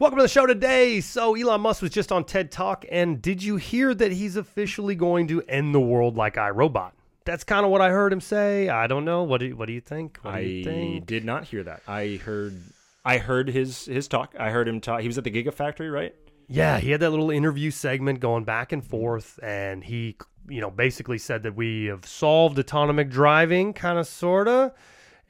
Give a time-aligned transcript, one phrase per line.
[0.00, 1.02] Welcome to the show today.
[1.02, 4.94] So, Elon Musk was just on TED Talk, and did you hear that he's officially
[4.94, 6.94] going to end the world like I Robot?
[7.26, 8.70] That's kind of what I heard him say.
[8.70, 9.24] I don't know.
[9.24, 10.18] What do you, what do you think?
[10.22, 11.04] What do you I think?
[11.04, 11.82] did not hear that.
[11.86, 12.58] I heard
[13.04, 14.34] I heard his his talk.
[14.40, 15.02] I heard him talk.
[15.02, 16.14] He was at the Gigafactory, right?
[16.48, 20.16] Yeah, he had that little interview segment going back and forth, and he,
[20.48, 24.72] you know, basically said that we have solved autonomic driving, kind of, sorta,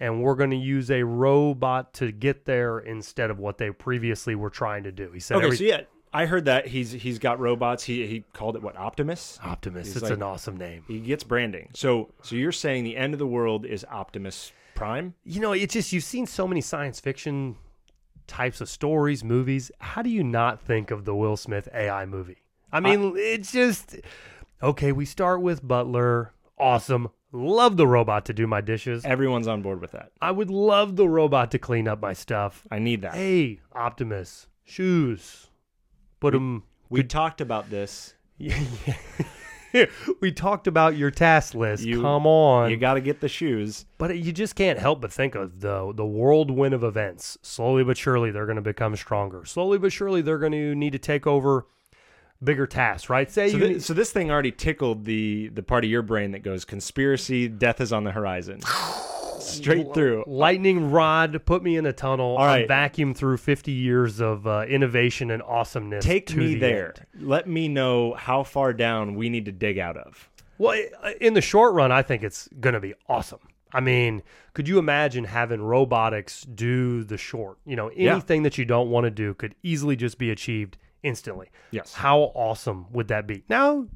[0.00, 4.34] and we're going to use a robot to get there instead of what they previously
[4.34, 5.10] were trying to do.
[5.12, 5.80] He said, Okay, every- so yeah,
[6.12, 7.84] I heard that he's he's got robots.
[7.84, 9.38] He he called it what Optimus.
[9.44, 9.86] Optimus.
[9.86, 10.82] He's It's like- an awesome name.
[10.88, 11.68] He gets branding.
[11.74, 15.14] So so you're saying the end of the world is Optimus Prime?
[15.24, 17.56] You know, it's just you've seen so many science fiction
[18.26, 19.70] types of stories, movies.
[19.80, 22.38] How do you not think of the Will Smith AI movie?
[22.72, 23.96] I mean, it's just
[24.62, 24.90] okay.
[24.92, 26.32] We start with Butler.
[26.58, 27.08] Awesome.
[27.32, 29.04] Love the robot to do my dishes.
[29.04, 30.10] Everyone's on board with that.
[30.20, 32.66] I would love the robot to clean up my stuff.
[32.70, 33.14] I need that.
[33.14, 35.46] Hey, Optimus, shoes.
[36.18, 36.64] Put them.
[36.88, 38.14] we talked about this.
[40.20, 41.84] we talked about your task list.
[41.84, 42.70] You- Come on.
[42.70, 43.86] You got to get the shoes.
[43.98, 47.38] But you just can't help but think of the the whirlwind of events.
[47.42, 49.44] Slowly but surely, they're going to become stronger.
[49.44, 51.66] Slowly but surely, they're going to need to take over
[52.42, 53.08] bigger tasks.
[53.10, 53.30] Right?
[53.30, 53.66] Say So, you.
[53.74, 57.48] thi- so this thing already tickled the the part of your brain that goes conspiracy,
[57.48, 58.60] death is on the horizon,
[59.40, 60.24] straight through.
[60.26, 62.36] Lightning rod, put me in a tunnel.
[62.36, 62.66] All right.
[62.68, 66.04] vacuum through fifty years of uh, innovation and awesomeness.
[66.04, 66.94] Take me the there.
[67.14, 67.26] end.
[67.28, 70.28] Let me know how far down we need to dig out of.
[70.58, 70.78] Well,
[71.22, 73.38] in the short run, I think it's going to be awesome.
[73.72, 77.56] I mean, could you imagine having robotics do the short?
[77.64, 78.12] You know, Yeah.
[78.12, 81.48] anything that you don't want to do could easily just be achieved instantly.
[81.70, 81.94] Yes.
[81.94, 83.44] How awesome would that be?
[83.48, 83.86] Now,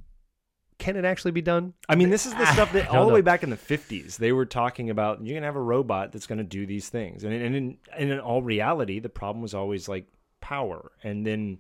[0.78, 1.74] can it actually be done?
[1.88, 4.16] I mean, this is the ah, stuff that all the way back in the 50s,
[4.16, 6.88] they were talking about you're going to have a robot that's going to do these
[6.88, 7.24] things.
[7.24, 10.06] And, and, in, and in all reality, the problem was always like
[10.41, 11.58] power and then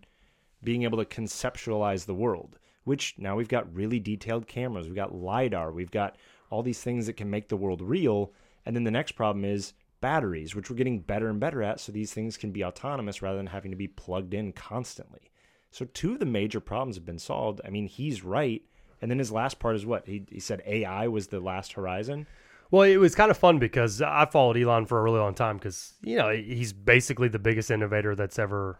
[0.62, 4.86] being able to conceptualize the world, which now we've got really detailed cameras.
[4.86, 5.72] We've got LiDAR.
[5.72, 6.16] We've got
[6.50, 8.32] all these things that can make the world real.
[8.66, 11.80] And then the next problem is batteries, which we're getting better and better at.
[11.80, 15.30] So these things can be autonomous rather than having to be plugged in constantly.
[15.74, 17.60] So two of the major problems have been solved.
[17.64, 18.62] I mean, he's right.
[19.02, 20.06] And then his last part is what?
[20.06, 22.28] He, he said AI was the last horizon.
[22.70, 25.58] Well, it was kind of fun because I followed Elon for a really long time
[25.58, 28.78] because, you know, he's basically the biggest innovator that's ever.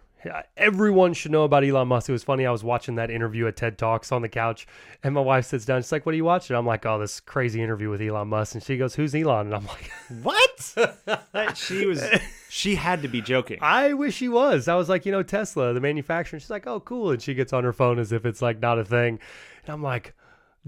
[0.56, 2.08] Everyone should know about Elon Musk.
[2.08, 2.46] It was funny.
[2.46, 4.66] I was watching that interview at TED Talks on the couch,
[5.02, 5.82] and my wife sits down.
[5.82, 6.56] She's like, What are you watching?
[6.56, 8.54] I'm like, Oh, this crazy interview with Elon Musk.
[8.54, 9.46] And she goes, Who's Elon?
[9.46, 9.90] And I'm like,
[10.22, 11.56] What?
[11.56, 12.04] she was
[12.48, 13.58] she had to be joking.
[13.60, 14.68] I wish she was.
[14.68, 16.38] I was like, You know, Tesla, the manufacturer.
[16.38, 17.10] She's like, Oh, cool.
[17.10, 19.18] And she gets on her phone as if it's like not a thing.
[19.64, 20.14] And I'm like,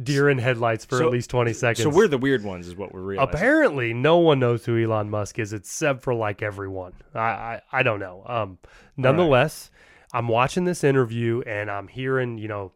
[0.03, 1.83] Deer in headlights for So- at least 20 seconds.
[1.83, 3.34] So we're the weird ones, is what we're realizing.
[3.34, 6.93] Apparently, no one knows who Elon Musk is except for like everyone.
[7.15, 8.23] I I, I don't know.
[8.27, 8.59] Um,
[8.97, 9.71] nonetheless,
[10.12, 12.73] I'm watching this interview and I'm hearing you know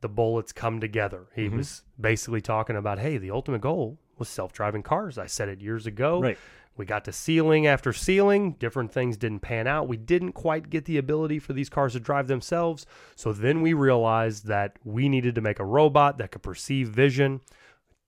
[0.00, 1.26] the bullets come together.
[1.34, 1.58] He Mm-hmm.
[1.58, 5.18] was basically talking about, hey, the ultimate goal was self-driving cars.
[5.18, 6.20] I said it years ago.
[6.22, 6.38] Right.
[6.80, 8.52] We got to ceiling after ceiling.
[8.52, 9.86] Different things didn't pan out.
[9.86, 12.86] We didn't quite get the ability for these cars to drive themselves.
[13.16, 17.42] So then we realized that we needed to make a robot that could perceive vision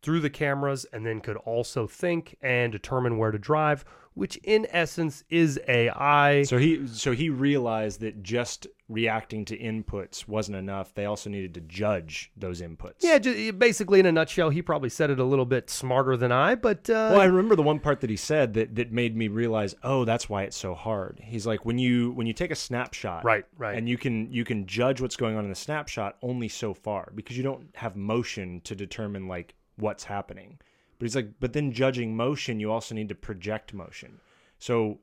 [0.01, 3.85] through the cameras and then could also think and determine where to drive,
[4.15, 6.43] which in essence is AI.
[6.43, 10.93] So he so he realized that just reacting to inputs wasn't enough.
[10.95, 12.97] They also needed to judge those inputs.
[13.01, 16.31] yeah, ju- basically in a nutshell, he probably said it a little bit smarter than
[16.31, 19.17] I, but uh, Well, I remember the one part that he said that, that made
[19.17, 21.21] me realize, oh, that's why it's so hard.
[21.23, 23.79] He's like, when you when you take a snapshot, Right, right.
[23.79, 27.13] and you can you can judge what's going on in the snapshot only so far
[27.15, 30.59] because you don't have motion to determine like what's happening.
[31.03, 34.21] But he's like, but then judging motion, you also need to project motion.
[34.61, 35.01] So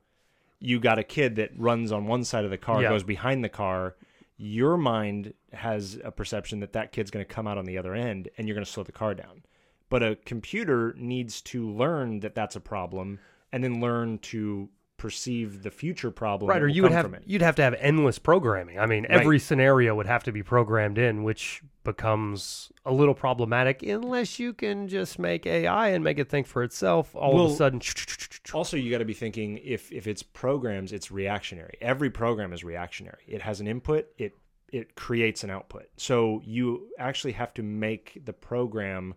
[0.62, 2.88] you got a kid that runs on one side of the car, Yeah.
[2.88, 3.98] goes behind the car.
[4.38, 7.94] Your mind has a perception that that kid's going to come out on the other
[7.96, 9.44] end, and you're going to slow the car down.
[9.90, 13.20] But a computer needs to learn that that's a problem,
[13.52, 16.50] and then learn to perceive the future problem.
[16.50, 18.80] right, or you would have you'd have to have endless programming.
[18.80, 21.62] I mean, every scenario would have to be programmed in, which
[21.92, 26.64] becomes a little problematic unless you can just make AI and make it think for
[26.64, 27.16] itself.
[27.16, 27.82] All of a sudden,
[28.54, 31.78] also you got to be thinking if if it's programs it's reactionary.
[31.82, 33.24] Every program is reactionary.
[33.28, 34.38] It has an input it
[34.72, 35.88] it creates an output.
[35.98, 39.16] So you actually have to make the program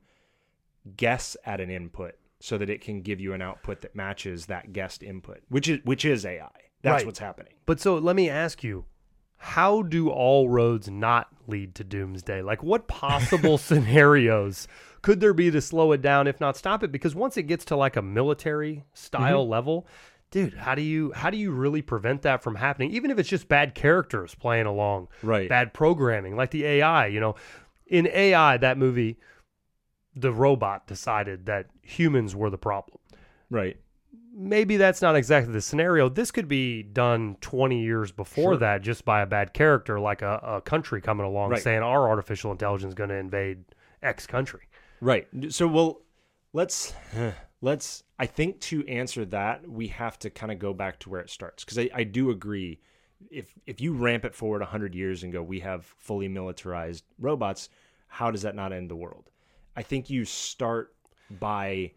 [0.97, 4.73] guess at an input so that it can give you an output that matches that
[4.73, 6.49] guessed input which is which is ai
[6.83, 7.07] that's Right.
[7.07, 7.53] what's happening.
[7.65, 8.85] But so let me ask you,
[9.43, 12.43] how do all roads not lead to doomsday?
[12.43, 14.69] Like what possible scenarios
[15.03, 16.93] could there be to slow it down if not stop it?
[16.93, 19.50] Because once it gets to like a military style mm-hmm.
[19.50, 19.87] level,
[20.31, 22.93] dude, how do you how do you really prevent that from happening?
[22.93, 25.49] Even if it's just bad characters playing along, Right.
[25.49, 27.09] bad programming, like the AI.
[27.09, 27.35] You know,
[27.88, 29.19] in AI, that movie,
[30.15, 32.99] the robot decided that humans were the problem.
[33.50, 33.77] Right.
[34.34, 36.08] Maybe that's not exactly the scenario.
[36.08, 38.56] This could be done 20 years before Sure.
[38.58, 41.62] that just by a bad character, like a, a country coming along Right.
[41.62, 43.64] saying our artificial intelligence is going to invade
[44.02, 44.62] X country.
[45.00, 45.29] Right.
[45.50, 46.00] So well,
[46.52, 46.94] let's
[47.61, 48.05] let's.
[48.19, 51.28] I think to answer that, we have to kind of go back to where it
[51.28, 52.81] starts because I, I do agree.
[53.31, 57.69] If if you ramp it forward hundred years and go, we have fully militarized robots.
[58.06, 59.31] How does that not end the world?
[59.76, 60.94] I think you start
[61.40, 61.93] by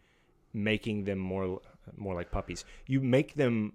[0.52, 1.60] making them more
[1.96, 2.64] more like puppies.
[2.86, 3.74] You make them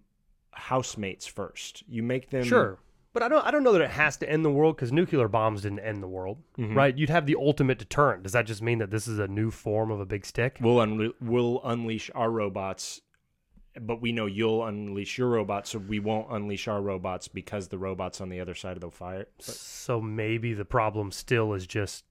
[0.52, 1.84] housemates first.
[1.88, 2.78] You make them Sure.
[3.14, 5.28] But I don't I don't know that it has to end the world because nuclear
[5.28, 6.78] bombs didn't end the world, Mm-hmm.
[6.78, 6.98] right?
[6.98, 8.24] You'd have the ultimate deterrent.
[8.24, 10.58] Does that just mean that this is a new form of a big stick?
[10.62, 13.02] We'll unle- we'll unleash our robots,
[13.82, 17.78] but we know you'll unleash your robots, so we won't unleash our robots because the
[17.78, 19.28] robots on the other side of the fire.
[19.40, 22.06] So maybe the problem still is just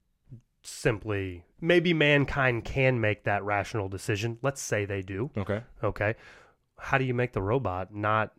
[0.63, 4.39] simply maybe mankind can make that rational decision.
[4.43, 5.31] Let's say they do.
[5.37, 5.63] Okay.
[5.83, 6.15] Okay.
[6.79, 8.33] How do you make the robot not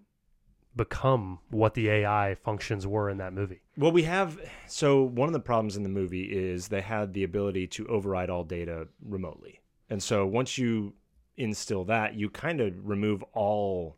[0.75, 3.61] become what the AI functions were in that movie?
[3.77, 7.23] Well, we have so one of the problems in the movie is they had the
[7.23, 9.59] ability to override all data remotely,
[9.89, 10.93] and so once you
[11.37, 13.97] instill that, you kind of remove all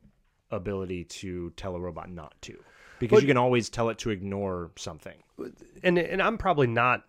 [0.51, 2.57] ability to tell a robot not to,
[2.99, 5.21] because But- you can always tell it to ignore something.
[5.83, 7.03] and and I'm probably not.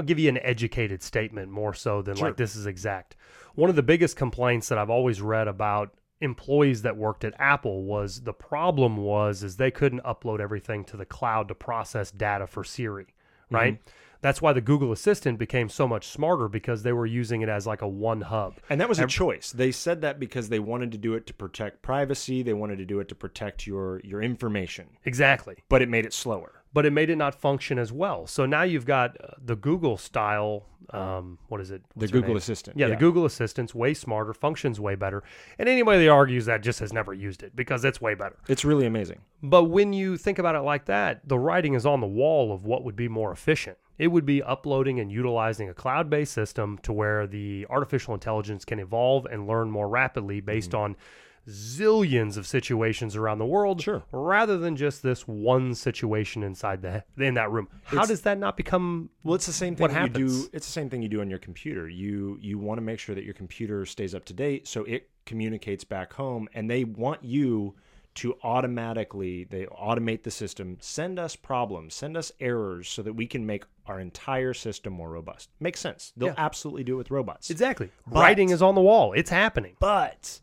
[0.00, 2.28] I'll give you an educated statement more so than Sure.
[2.28, 3.16] like this is exact.
[3.54, 5.92] One of the biggest complaints that I've always read about
[6.22, 10.96] employees that worked at Apple was the problem was is they couldn't upload everything to
[10.96, 13.54] the cloud to process data for Siri, mm-hmm.
[13.54, 13.78] right?
[14.22, 17.66] That's why the Google Assistant became so much smarter because they were using it as
[17.66, 18.54] like a one hub.
[18.70, 19.52] And that was a choice.
[19.52, 22.42] They said that because they wanted to do it to protect privacy.
[22.42, 25.56] They wanted to do it to protect your your information, Exactly.
[25.68, 26.59] but it made it slower.
[26.72, 28.26] But it made it not function as well.
[28.26, 30.66] So now you've got uh, the Google style.
[30.90, 31.82] Um, what is it?
[31.90, 32.36] The What's her Google name?
[32.38, 32.78] Assistant.
[32.78, 35.22] Yeah, the Google Assistant's way smarter, functions way better.
[35.58, 38.36] And anybody that argues that just has never used it because it's way better.
[38.48, 39.20] It's really amazing.
[39.42, 42.64] But when you think about it like that, the writing is on the wall of
[42.64, 43.78] what would be more efficient.
[43.98, 48.64] It would be uploading and utilizing a cloud based system to where the artificial intelligence
[48.64, 50.96] can evolve and learn more rapidly based on
[51.50, 54.02] zillions of situations around the world Sure.
[54.12, 57.68] rather than just this one situation inside the in that room.
[57.84, 60.48] How It's- does that not become Well, it's the same thing What you do.
[60.52, 61.88] It's the same thing you do on your computer.
[61.88, 65.10] You you want to make sure that your computer stays up to date, so it
[65.26, 67.74] communicates back home, and they want you
[68.12, 73.26] to automatically they automate the system, send us problems, send us errors, so that we
[73.26, 75.48] can make our entire system more robust.
[75.60, 76.12] Makes sense.
[76.16, 76.34] They'll Yeah.
[76.36, 77.50] absolutely do it with robots.
[77.50, 79.12] exactly But- writing is on the wall.
[79.12, 79.76] It's happening.
[79.78, 80.40] but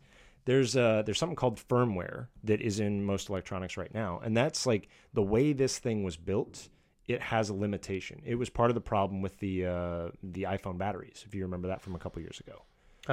[0.48, 4.66] there's uh there's something called firmware that is in most electronics right now and that's
[4.66, 6.68] like the way this thing was built
[7.06, 10.78] it has a limitation it was part of the problem with the uh the iphone
[10.78, 12.56] batteries if you remember that from a couple years ago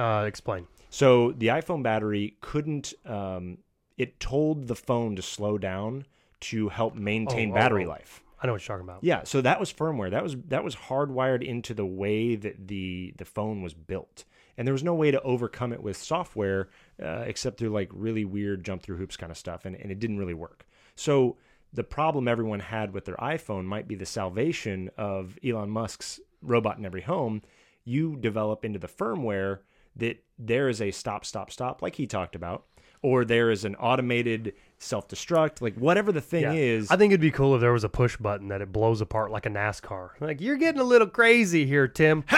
[0.02, 0.66] Uh, explain.
[0.90, 3.58] so the iphone battery couldn't um
[3.98, 6.04] it told the phone to slow down
[6.40, 7.96] to help maintain Oh, oh, battery oh.
[7.96, 9.02] life I know what you're talking about.
[9.02, 10.10] yeah, so that was firmware.
[10.10, 14.26] That was that was hardwired into the way that the the phone was built,
[14.58, 16.68] and there was no way to overcome it with software
[17.02, 19.98] uh, except through like really weird jump through hoops kind of stuff, and, and it
[19.98, 20.66] didn't really work.
[20.94, 21.36] So
[21.72, 26.78] the problem everyone had with their iPhone might be the salvation of Elon Musk's robot
[26.78, 27.42] in every home.
[27.84, 29.58] You develop into the firmware
[29.96, 32.64] that there is a stop, stop, stop, like he talked about,
[33.02, 36.52] or there is an automated self destruct, like whatever the thing Yeah.
[36.52, 36.90] is.
[36.90, 39.30] I think it'd be cool if there was a push button that it blows apart
[39.30, 40.10] like a NASCAR.
[40.20, 42.24] Like you're getting a little crazy here, Tim.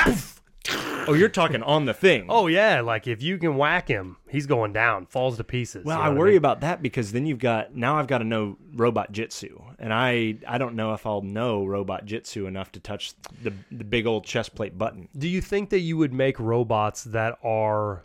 [1.08, 2.26] oh, you're talking on the thing.
[2.28, 5.84] oh yeah, like if you can whack him, he's going down, falls to pieces.
[5.84, 6.38] Well, you know I worry mean?
[6.38, 10.36] about that because then you've got now I've got to know robot jitsu, and I
[10.46, 14.24] I don't know if I'll know robot jitsu enough to touch the the big old
[14.24, 15.08] chest plate button.
[15.16, 18.04] Do you think that you would make robots that are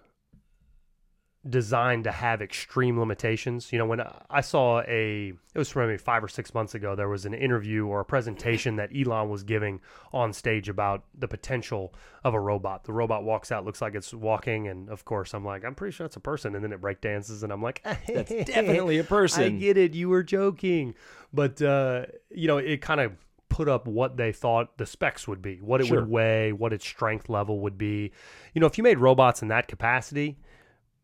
[1.47, 3.71] designed to have extreme limitations?
[3.73, 6.95] You know, when I saw a, it was from maybe five or six months ago,
[6.95, 9.81] there was an interview or a presentation that Elon was giving
[10.13, 12.85] on stage about the potential of a robot.
[12.85, 15.93] The robot walks out, looks like it's walking, and of course, I'm like, I'm pretty
[15.93, 19.43] sure it's a person, and then it breakdances, and I'm like, That's definitely a person.
[19.43, 19.93] I get it.
[19.93, 20.95] You were joking,
[21.33, 23.11] but uh, you know, it kind of
[23.49, 25.99] put up what they thought the specs would be, what it Sure.
[25.99, 28.11] would weigh, what its strength level would be.
[28.53, 30.37] You know, if you made robots in that capacity,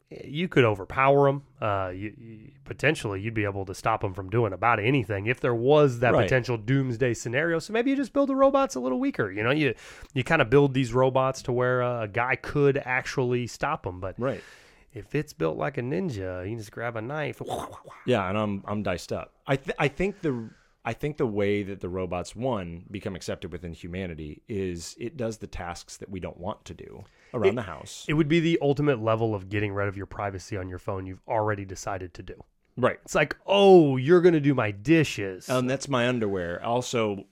[0.09, 1.43] you could overpower them.
[1.61, 5.39] Uh, you, you, potentially, you'd be able to stop them from doing about anything if
[5.39, 6.23] there was that Right.
[6.23, 7.59] potential doomsday scenario.
[7.59, 9.31] So maybe you just build the robots a little weaker.
[9.31, 9.75] You know, you
[10.13, 13.99] you kind of build these robots to where uh, a guy could actually stop them,
[13.99, 14.41] but Right.
[14.91, 17.39] If it's built like a ninja, you just grab a knife.
[18.07, 19.33] Yeah, and I'm I'm diced up.
[19.45, 20.49] I th- I think the
[20.83, 25.37] I think the way that the robots one become accepted within humanity is it does
[25.37, 28.05] the tasks that we don't want to do around the house.
[28.07, 31.05] It would be the ultimate level of getting rid of your privacy on your phone
[31.05, 32.35] you've already decided to do.
[32.77, 32.99] right.
[33.03, 35.49] It's like, oh, you're going to do my dishes.
[35.49, 36.63] Um, that's my underwear.
[36.63, 37.25] Also,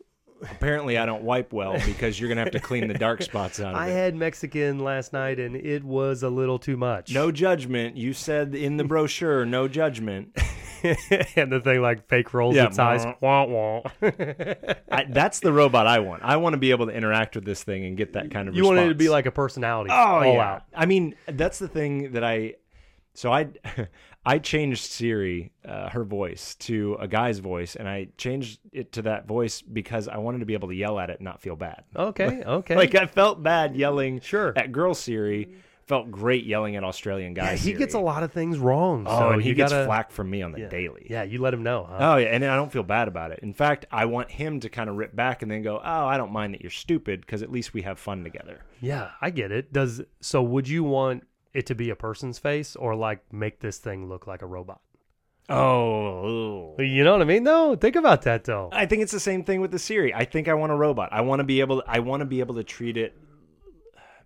[0.44, 3.74] apparently I don't wipe well because you're gonna have to clean the dark spots out
[3.74, 3.94] of I it.
[3.94, 7.14] had Mexican last night and it was a little too much.
[7.14, 7.98] No judgment.
[7.98, 10.38] You said in the brochure, no judgment.
[11.36, 12.68] and the thing like fake rolls Yeah.
[12.68, 13.04] its eyes.
[13.20, 13.82] Wah, wah.
[14.92, 16.24] I, that's the robot I want.
[16.24, 18.56] I want to be able to interact with this thing and get that kind of.
[18.56, 19.90] you want it to be like a personality.
[19.92, 20.54] Oh all yeah.
[20.54, 20.64] out.
[20.76, 22.56] I mean, that's the thing that I.
[23.18, 23.48] So I,
[24.26, 29.02] I changed Siri, uh, her voice to a guy's voice, and I changed it to
[29.04, 31.56] that voice because I wanted to be able to yell at it and not feel
[31.56, 31.84] bad.
[31.96, 32.76] Okay, okay.
[32.76, 34.54] Like I felt bad yelling Sure.
[34.56, 35.56] at girl Siri,
[35.88, 37.64] felt great yelling at Australian yeah, guys.
[37.64, 39.06] he gets a lot of things wrong.
[39.08, 40.70] Oh, so and he gets gotta, flack from me on the yeah.
[40.70, 41.08] daily.
[41.10, 41.88] Yeah, you let him know.
[41.90, 41.98] Huh?
[42.00, 43.40] Oh yeah, and I don't feel bad about it.
[43.42, 46.18] In fact, I want him to kind of rip back and then go, "Oh, I
[46.18, 49.52] don't mind that you're stupid because at least we have fun together." Yeah, I get
[49.52, 49.74] it.
[49.74, 50.44] Does so?
[50.44, 51.24] Would you want
[51.58, 54.80] it to be a person's face or like make this thing look like a robot?
[55.50, 57.44] Oh, You know what I mean?
[57.44, 58.70] No, think about that though.
[58.72, 60.14] I think it's the same thing with the Siri.
[60.14, 61.10] I think I want a robot.
[61.12, 61.84] I want to be able.
[61.88, 63.16] I want to be able to treat it,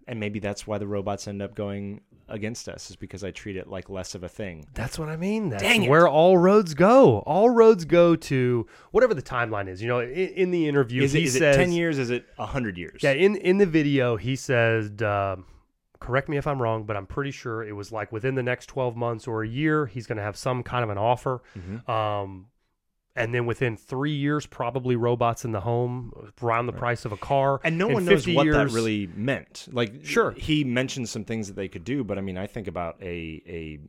[0.07, 3.55] and maybe that's why the robots end up going against us, is because I treat
[3.57, 4.65] it like less of a thing.
[4.73, 5.49] That's what I mean.
[5.49, 5.89] That's Dang it.
[5.89, 7.19] where all roads go.
[7.19, 9.81] All roads go to whatever the timeline is.
[9.81, 11.97] You know, in, in the interview, Is it, he is says, it ten years?
[11.99, 13.01] Is it hundred years?
[13.03, 15.45] Yeah, in in the video, he said, um,
[16.01, 18.65] correct me if I'm wrong, but I'm pretty sure it was like within the next
[18.65, 21.41] 12 months or a year, he's going to have some kind of an offer.
[21.57, 21.87] Mhm.
[21.87, 22.47] Um,
[23.15, 27.17] and then within three years, probably robots in the home around the price of a
[27.17, 27.59] car.
[27.63, 29.67] And no In one knows 50 what that really meant.
[29.71, 30.31] Like, Sure.
[30.31, 33.41] he mentioned some things that they could do, but I mean, I think about a
[33.47, 33.79] a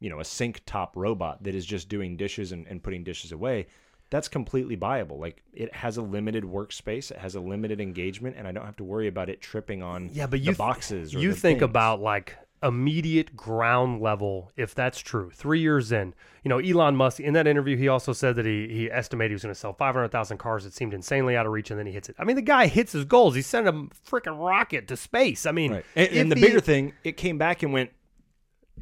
[0.00, 3.32] you know a sink top robot that is just doing dishes and, and putting dishes
[3.32, 3.66] away.
[4.14, 5.18] That's completely viable.
[5.18, 8.76] Like, it has a limited workspace, it has a limited engagement, and I don't have
[8.76, 11.14] to worry about it tripping on Yeah, but the you th- boxes.
[11.16, 11.62] Or you think things.
[11.62, 17.20] about like immediate ground level if that's true three years in you know elon musk
[17.20, 19.74] in that interview he also said that he, he estimated he was going to sell
[19.74, 22.36] 500000 cars it seemed insanely out of reach and then he hits it i mean
[22.36, 23.72] the guy hits his goals he sent a
[24.08, 25.84] freaking rocket to space i mean Right.
[25.94, 27.90] And, and the he- bigger thing, it came back and went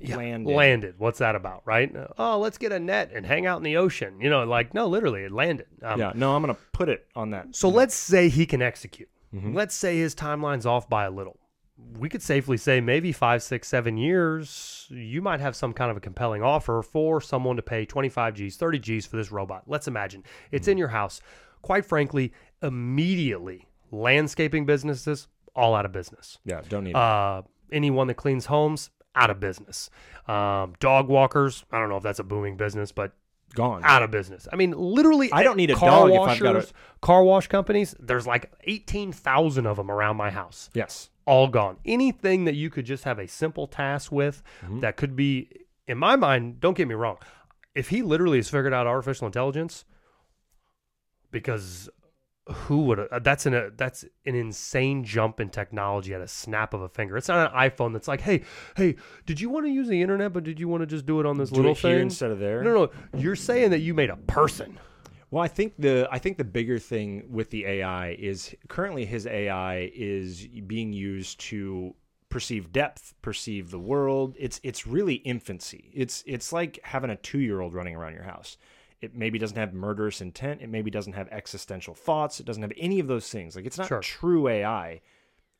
[0.00, 0.52] Yeah, landed.
[0.54, 3.76] landed what's that about right oh let's get a net and hang out in the
[3.76, 7.06] ocean you know like no literally it landed um, Yeah, no, I'm gonna put it
[7.14, 7.54] on that.
[7.54, 9.08] so let's say he can execute.
[9.34, 9.54] Mm-hmm.
[9.54, 11.38] Let's say his timeline's off by a little.
[11.98, 15.96] We could safely say maybe five, six, seven years, you might have some kind of
[15.96, 19.62] a compelling offer for someone to pay 25 G's, 30 G's for this robot.
[19.66, 20.72] Let's imagine it's Mm-hmm.
[20.72, 21.20] in your house.
[21.62, 22.32] Quite frankly,
[22.62, 26.38] immediately, landscaping businesses, all out of business.
[26.44, 26.96] Yeah, don't need it.
[26.96, 29.90] Uh, anyone that cleans homes, out of business.
[30.26, 33.12] Um, dog walkers, I don't know if that's a booming business, but
[33.54, 33.82] Gone.
[33.84, 34.48] out of business.
[34.52, 36.66] I mean, literally, I don't need a car dog if I've got a-
[37.02, 37.94] car wash companies.
[38.00, 41.10] There's like eighteen thousand of them around my house, yes.
[41.26, 41.76] all gone.
[41.84, 44.80] Anything that you could just have a simple task with, Mm-hmm.
[44.80, 45.50] that could be,
[45.86, 46.60] in my mind.
[46.60, 47.18] Don't get me wrong.
[47.74, 49.84] If he literally has figured out artificial intelligence,
[51.30, 51.88] because
[52.48, 56.74] who would uh, that's an uh, that's an insane jump in technology at a snap
[56.74, 57.16] of a finger.
[57.16, 58.42] It's not an iPhone that's like, hey,
[58.76, 58.96] hey,
[59.26, 61.26] did you want to use the internet, but did you want to just do it
[61.26, 62.00] on this Do little thing?
[62.00, 62.62] instead of there.
[62.62, 64.78] No, no, you're saying that you made a person.
[65.30, 69.26] Well, I think the I think the bigger thing with the AI is currently his
[69.26, 71.94] AI is being used to
[72.28, 74.34] perceive depth, perceive the world.
[74.38, 75.90] It's it's really infancy.
[75.94, 78.56] It's it's like having a 2-year-old running around your house.
[79.02, 82.72] It maybe doesn't have murderous intent, it maybe doesn't have existential thoughts, it doesn't have
[82.78, 83.56] any of those things.
[83.56, 84.00] Like it's not Sure.
[84.00, 85.00] true AI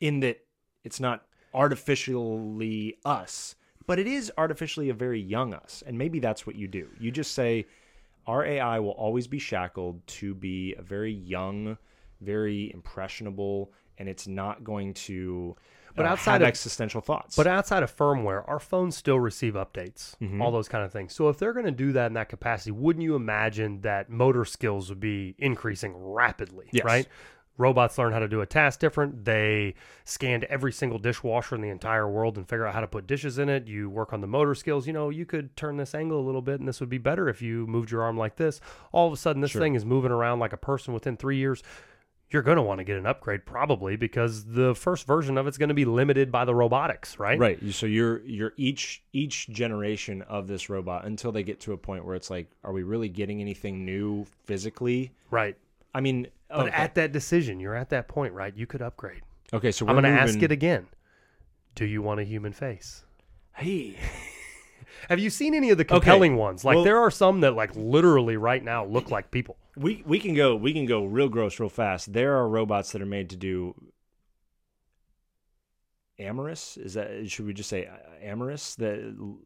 [0.00, 0.38] in that
[0.84, 3.56] it's not artificially us,
[3.87, 5.82] but it is artificially a very young us.
[5.87, 6.88] And maybe that's what you do.
[7.00, 7.66] You just say
[8.26, 11.76] our AI will always be shackled to be a very young,
[12.20, 15.56] very impressionable, and it's not going to
[15.94, 17.37] But uh, outside have of- existential thoughts.
[17.37, 20.40] But outside of firmware, our phones still receive updates, Mm-hmm.
[20.40, 21.14] all those kind of things.
[21.14, 24.44] So if they're going to do that in that capacity, wouldn't you imagine that motor
[24.44, 26.84] skills would be increasing rapidly, Yes.
[26.84, 27.06] right?
[27.58, 29.26] Robots learn how to do a task different.
[29.26, 29.75] They
[30.06, 33.38] scanned every single dishwasher in the entire world and figure out how to put dishes
[33.38, 33.66] in it.
[33.68, 34.87] You work on the motor skills.
[34.87, 37.28] You know, you could turn this angle a little bit and this would be better
[37.28, 38.58] if you moved your arm like this.
[38.90, 41.62] All of a sudden, this thing is moving around like a person within three years
[42.33, 45.59] you're going to want to get an upgrade probably because the first version of it's
[45.59, 47.39] going to be limited by the robotics, right?
[47.39, 51.77] right, so you're you're each each generation of this robot until they get to a
[51.77, 55.12] point where it's like, are we really getting anything new physically?
[55.31, 55.57] Right.
[55.95, 58.57] I mean, But okay, at that decision, you're at that point, right?
[58.57, 59.23] You could upgrade.
[59.53, 60.87] okay, so I'm going to ask it again.
[61.75, 63.05] Do you want a human face?
[63.55, 63.97] Hey,
[65.09, 66.65] Have you seen any of the compelling ones?
[66.65, 69.57] Like Well- there are some that like literally right now look like people.
[69.76, 72.12] We we can go we can go real gross real fast.
[72.12, 73.75] There are robots that are made to do
[76.19, 76.76] amorous.
[76.76, 78.75] Is that should we just say uh, amorous?
[78.76, 79.38] That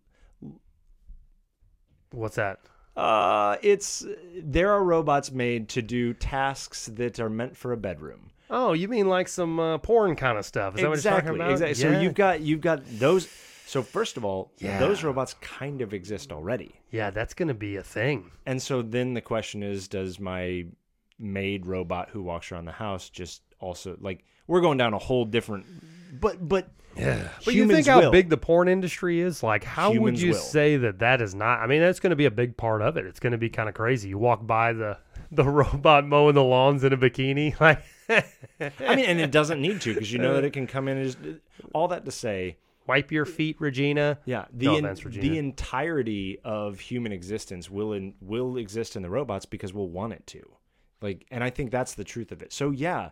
[2.10, 2.60] What's that?
[2.96, 4.06] uh, it's
[4.42, 8.30] there are robots made to do tasks that are meant for a bedroom.
[8.48, 10.76] Oh, you mean like some uh, porn kind of stuff?
[10.76, 11.50] Is that what you're talking about?
[11.50, 11.74] Exactly.
[11.74, 13.28] So you've got you've got those.
[13.66, 14.78] So first of all, Yeah.
[14.78, 16.76] those robots kind of exist already.
[16.90, 18.30] yeah, that's gonna be a thing.
[18.46, 20.66] And so then the question is, does my
[21.18, 25.24] maid robot who walks around the house just also like we're going down a whole
[25.24, 25.64] different
[26.20, 28.10] but but Yeah, but you think how will.
[28.10, 29.42] big the porn industry is?
[29.42, 30.38] Like, how would you will.
[30.38, 31.60] say that that is not?
[31.60, 33.04] I mean, that's going to be a big part of it.
[33.04, 34.08] It's going to be kind of crazy.
[34.10, 34.96] You walk by the
[35.30, 37.82] the robot mowing the lawns in a bikini, like.
[38.08, 40.96] I mean and it doesn't need to because you know that it can come in
[40.98, 41.18] and just
[41.74, 42.56] all that to say
[42.86, 44.18] Wipe your feet, Regina.
[44.24, 45.28] yeah the No en- offense, Regina.
[45.28, 50.12] the entirety of human existence will in, will exist in the robots because we'll want
[50.12, 50.48] it to
[51.00, 53.10] like and I think that's the truth of it so yeah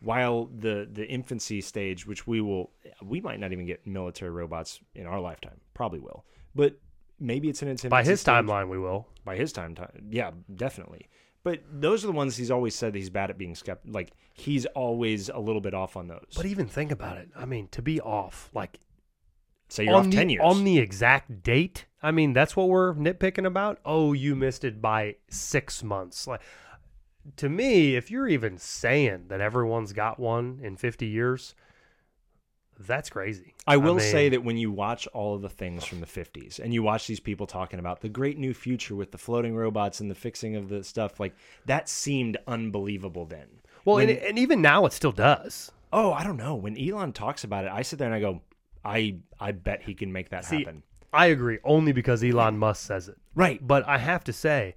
[0.00, 2.70] while the the infancy stage which we will
[3.02, 6.76] we might not even get military robots in our lifetime probably will but
[7.18, 8.34] maybe it's an its By his stage.
[8.34, 9.08] timeline, we will.
[9.24, 11.08] by his time, time yeah definitely
[11.42, 13.92] but those are the ones he's always said that he's bad at being skeptical.
[13.94, 17.28] like he's always a little bit off on those But even think about it.
[17.36, 18.78] I mean, to be off, like
[19.74, 21.86] say you're on off the 10 years on the exact date.
[22.02, 23.78] I mean, that's what we're nitpicking about.
[23.84, 26.26] Oh, you missed it by six months.
[26.26, 26.40] Like
[27.36, 31.54] to me, if you're even saying that everyone's got one in 50 years,
[32.78, 33.54] that's crazy.
[33.66, 36.58] I will mean, say that when you watch all of the things from the 50s
[36.58, 40.00] and you watch these people talking about the great new future with the floating robots
[40.00, 41.34] and the fixing of the stuff, like
[41.66, 43.46] that seemed unbelievable then.
[43.84, 45.70] Well, when- and, and even now it still does.
[45.92, 46.56] Oh, I don't know.
[46.56, 48.42] When Elon talks about it, I sit there and I go,
[48.84, 50.82] I I bet he can make that See, happen.
[51.12, 53.16] I agree, only because Elon Musk says it.
[53.34, 53.64] Right.
[53.64, 54.74] But I have to say,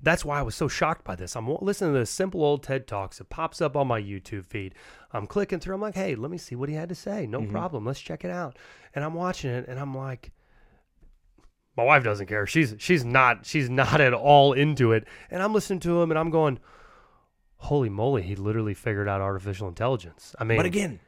[0.00, 1.36] that's why I was so shocked by this.
[1.36, 3.20] I'm listening to this simple old TED Talks.
[3.20, 4.74] It pops up on my YouTube feed.
[5.12, 5.74] I'm clicking through.
[5.74, 7.26] I'm like, hey, let me see what he had to say.
[7.26, 7.52] No mm-hmm.
[7.52, 7.84] problem.
[7.84, 8.56] Let's check it out.
[8.94, 10.32] And I'm watching it, and I'm like,
[11.76, 12.46] my wife doesn't care.
[12.46, 15.06] She's she's not she's not at all into it.
[15.30, 16.58] And I'm listening to him, and I'm going,
[17.56, 20.34] holy moly, he literally figured out artificial intelligence.
[20.38, 21.00] I mean, But again,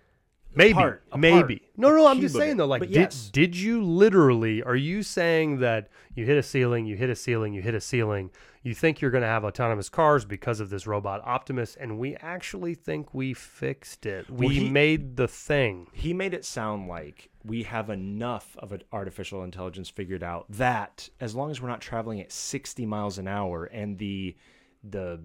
[0.57, 0.81] Maybe,
[1.17, 1.63] maybe.
[1.77, 2.07] no, no.
[2.07, 2.67] I'm just saying though.
[2.67, 3.31] Like, did yes.
[3.31, 4.63] did you literally?
[4.63, 7.81] Are you saying that you hit a ceiling, you hit a ceiling, you hit a
[7.81, 8.31] ceiling?
[8.63, 12.17] You think you're going to have autonomous cars because of this robot Optimus, and we
[12.17, 14.31] actually think we fixed it.
[14.31, 15.89] We he- made the thing.
[15.93, 21.09] he made it sound like we have enough of an artificial intelligence figured out that
[21.21, 24.35] as long as we're not traveling at 60 miles an hour and the
[24.83, 25.21] the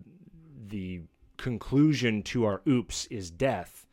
[0.67, 1.01] the
[1.37, 3.85] conclusion to our oops is death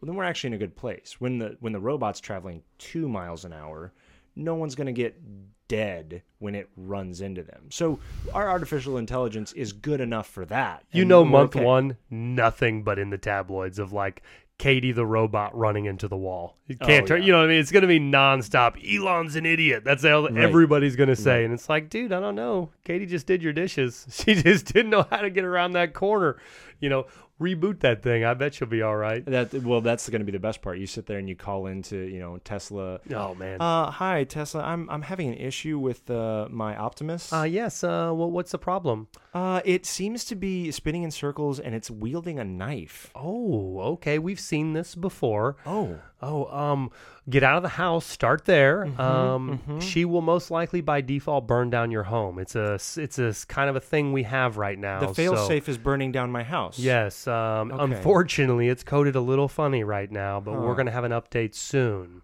[0.00, 3.08] well then we're actually in a good place when the when the robot's traveling 2
[3.08, 3.92] miles an hour
[4.36, 5.20] no one's going to get
[5.68, 7.98] dead when it runs into them so
[8.32, 11.64] our artificial intelligence is good enough for that You know, month okay.
[11.64, 14.22] one, nothing but in the tabloids of like
[14.58, 16.57] Katie the robot running into the wall.
[16.68, 17.20] You Oh, can't turn.
[17.20, 17.26] yeah.
[17.26, 17.60] You know what I mean?
[17.60, 18.76] It's going to be nonstop.
[18.84, 19.84] Elon's an idiot.
[19.84, 21.44] That's all everybody's going to say.
[21.44, 22.70] And it's like, dude, I don't know.
[22.84, 24.06] Katie just did your dishes.
[24.28, 26.36] She just didn't know how to get around that corner.
[26.80, 27.06] You know,
[27.40, 28.24] reboot that thing.
[28.24, 29.24] I bet she'll be all right.
[29.24, 30.78] That well, that's going to be the best part.
[30.78, 33.00] You sit there and you call into you know Tesla.
[33.14, 33.60] Oh man.
[33.60, 37.32] Uh, hi Tesla, I'm I'm having an issue with uh, my Optimus.
[37.32, 37.82] Uh, yes.
[37.82, 39.08] Uh, well, what's the problem?
[39.34, 43.10] Uh, it seems to be spinning in circles and it's wielding a knife.
[43.14, 44.18] Oh, okay.
[44.18, 45.56] We've seen this before.
[45.66, 46.90] Oh, Oh, um,
[47.30, 48.04] get out of the house.
[48.06, 48.84] Start there.
[48.86, 52.38] Mm-hmm, um, she will most likely by default burn down your home.
[52.38, 55.00] It's a, it's a kind of a thing we have right now.
[55.00, 56.78] the so- failsafe is burning down my house.
[56.78, 57.26] Yes.
[57.26, 57.82] Um, Okay.
[57.94, 62.22] unfortunately, it's coded a little funny right now, but we're gonna have an update soon.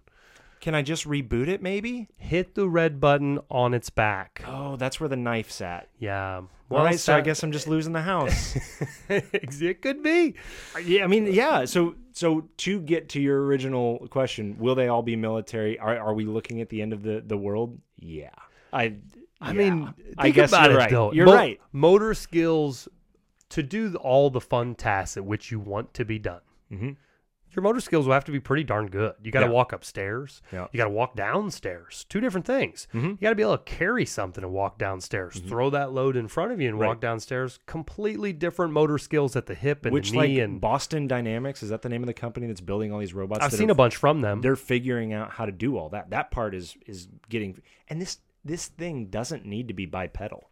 [0.60, 1.60] Can I just reboot it?
[1.60, 2.08] Maybe.
[2.16, 4.42] Hit the red button on its back.
[4.48, 5.88] Oh, that's where the knife's at.
[5.98, 6.42] Yeah.
[6.78, 8.56] All right, so I guess I'm just losing the house.
[9.08, 10.34] it could be.
[10.84, 11.64] yeah, I mean, yeah.
[11.64, 15.78] So, so to get to your original question, will they all be military?
[15.78, 17.78] Are are we looking at the end of the the world?
[17.98, 18.30] Yeah.
[18.72, 18.96] I.
[19.40, 19.52] I yeah.
[19.52, 20.90] mean, think I guess about you're it right.
[20.90, 21.12] though.
[21.12, 21.60] You're Mo- right.
[21.72, 22.88] Motor skills
[23.50, 26.40] to do all the fun tasks at which you want to be done.
[26.72, 26.96] Mhm.
[27.54, 29.14] Your motor skills will have to be pretty darn good.
[29.22, 29.52] You got to Yeah.
[29.52, 30.42] walk upstairs.
[30.52, 30.66] Yeah.
[30.72, 32.04] You got to walk downstairs.
[32.08, 32.88] Two different things.
[32.94, 33.10] Mhm.
[33.12, 35.38] You got to be able to carry something and walk downstairs.
[35.40, 36.82] Throw that load in front of you and Mm-hmm.
[36.82, 36.88] Right.
[36.88, 37.58] walk downstairs.
[37.66, 40.40] Completely different motor skills at the hip and Which the like knee.
[40.40, 43.44] and Boston Dynamics is that the name of the company that's building all these robots?
[43.44, 44.40] I've seen are- a bunch from them.
[44.40, 46.10] They're figuring out how to do all that.
[46.10, 50.50] That part is is getting and this this thing doesn't need to be bipedal.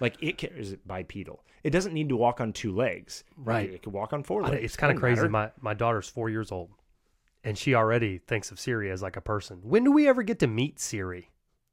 [0.00, 1.44] Like it can, is it bipedal?
[1.62, 3.22] It doesn't need to walk on two legs.
[3.36, 3.68] Right.
[3.70, 4.64] It can walk on four I- legs.
[4.64, 5.20] It's kind of crazy.
[5.20, 5.28] matter.
[5.30, 6.70] My my daughter's four years old,
[7.44, 9.58] and she already thinks of Siri as like a person.
[9.62, 11.30] When do we ever get to meet Siri?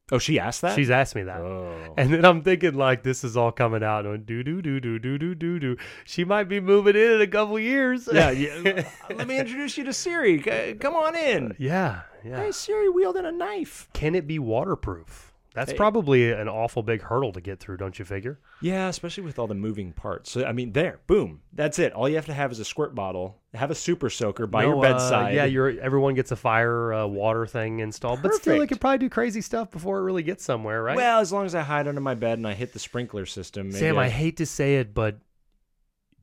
[0.09, 0.73] Oh, she asked that.
[0.73, 1.41] She's asked me that.
[1.41, 1.93] Oh.
[1.97, 4.97] And then I'm thinking like this is all coming out and do do do do
[4.99, 5.77] do do do do.
[6.05, 8.07] She might be moving in in a couple years.
[8.13, 8.89] yeah, yeah.
[9.13, 10.39] Let me introduce you to Siri.
[10.79, 11.55] Come on in.
[11.59, 12.41] yeah, yeah.
[12.41, 13.89] Hey, Siri wielding a knife.
[13.91, 15.26] Can it be waterproof?
[15.57, 15.77] That's Hey.
[15.77, 18.39] probably an awful big hurdle to get through, don't you figure?
[18.61, 20.29] Yeah, especially with all the moving parts.
[20.31, 21.93] So I mean, there, boom, that's it.
[21.93, 23.41] All you have to have is a squirt bottle.
[23.55, 25.33] Have a super soaker by No, your uh, bedside.
[25.33, 28.99] yeah, your everyone gets a fire uh, water thing installed, but still, it could probably
[28.99, 30.95] do crazy stuff before it really gets somewhere, right?
[30.95, 33.69] Well, as long as I hide under my bed and I hit the sprinkler system.
[33.69, 35.17] maybe Sam, I- I hate to say it, but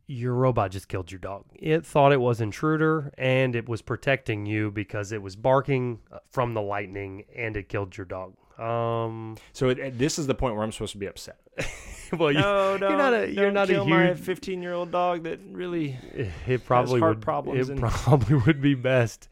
[0.06, 1.46] your robot just killed your dog.
[1.54, 6.18] It thought it was intruder and it was protecting you because it was barking uh,
[6.30, 8.34] from the lightning and it killed your dog.
[8.58, 11.38] Um, So it, it- this is the point where I'm supposed to be upset.
[12.18, 14.18] well, you, no, no, you're not a you're don't a huge.
[14.18, 15.96] 15 year old dog that really.
[16.46, 17.20] It probably would.
[17.20, 19.28] problems it and- probably would be best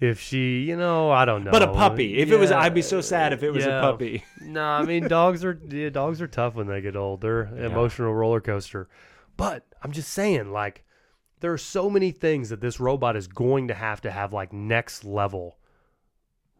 [0.00, 1.50] if she, you know, I don't know.
[1.52, 2.18] But a puppy.
[2.18, 3.78] If it was, I'd be so sad if it was yeah.
[3.78, 4.24] a puppy.
[4.40, 7.20] No, I mean dogs are yeah, dogs are tough when they get old.
[7.20, 7.66] They're Yeah.
[7.66, 8.88] emotional roller coaster.
[9.36, 10.84] But I'm just saying, like,
[11.40, 14.52] there are so many things that this robot is going to have to have like
[14.52, 15.58] next level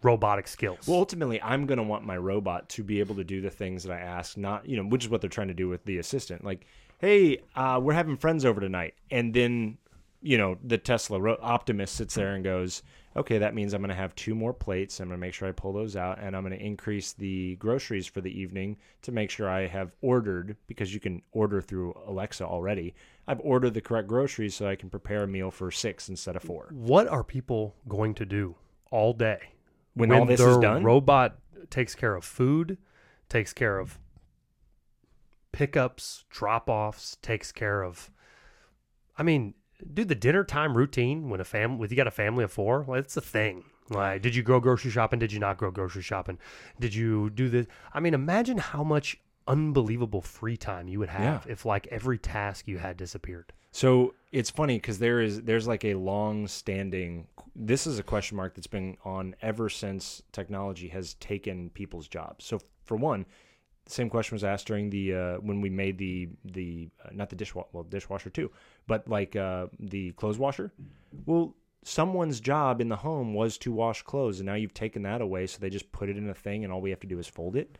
[0.04, 0.86] robotic skills.
[0.86, 3.82] Well, ultimately, I'm going to want my robot to be able to do the things
[3.84, 5.98] that I ask, not, you know, which is what they're trying to do with the
[5.98, 6.44] assistant.
[6.44, 6.66] Like,
[6.98, 8.94] hey, uh, we're having friends over tonight.
[9.10, 9.78] And then,
[10.20, 12.82] you know, the Tesla ro- Optimus sits there and goes,
[13.16, 15.00] okay, that means I'm going to have two more plates.
[15.00, 16.18] I'm going to make sure I pull those out.
[16.20, 19.94] And I'm going to increase the groceries for the evening to make sure I have
[20.02, 22.94] ordered, because you can order through Alexa already.
[23.26, 26.42] I've ordered the correct groceries so I can prepare a meal for six instead of
[26.42, 26.68] four.
[26.72, 28.56] what are people going to do
[28.90, 29.53] all day
[29.94, 31.38] When, all this is done, Robot
[31.70, 32.78] takes care of food,
[33.28, 33.98] takes care of
[35.52, 38.10] pickups, drop offs, takes care of.
[39.16, 39.54] I mean,
[39.92, 42.82] do the dinner time routine when a family, when you got a family of four,
[42.82, 43.64] well, it's a thing.
[43.90, 45.18] Like, did you go grocery shopping?
[45.18, 46.38] Did you not go grocery shopping?
[46.80, 47.66] Did you do this?
[47.92, 52.68] I mean, imagine how much unbelievable free time you would have if, like, every task
[52.68, 53.52] you had disappeared.
[53.74, 57.26] So it's funny because there is there's like a long standing.
[57.56, 62.44] This is a question mark that's been on ever since technology has taken people's jobs.
[62.44, 63.26] So for one,
[63.84, 67.30] the same question was asked during the uh, when we made the the uh, not
[67.30, 68.48] the dishwasher well dishwasher too,
[68.86, 70.72] but like uh, the clothes washer.
[71.26, 75.20] Well, someone's job in the home was to wash clothes, and now you've taken that
[75.20, 75.48] away.
[75.48, 77.26] So they just put it in a thing, and all we have to do is
[77.26, 77.76] fold it.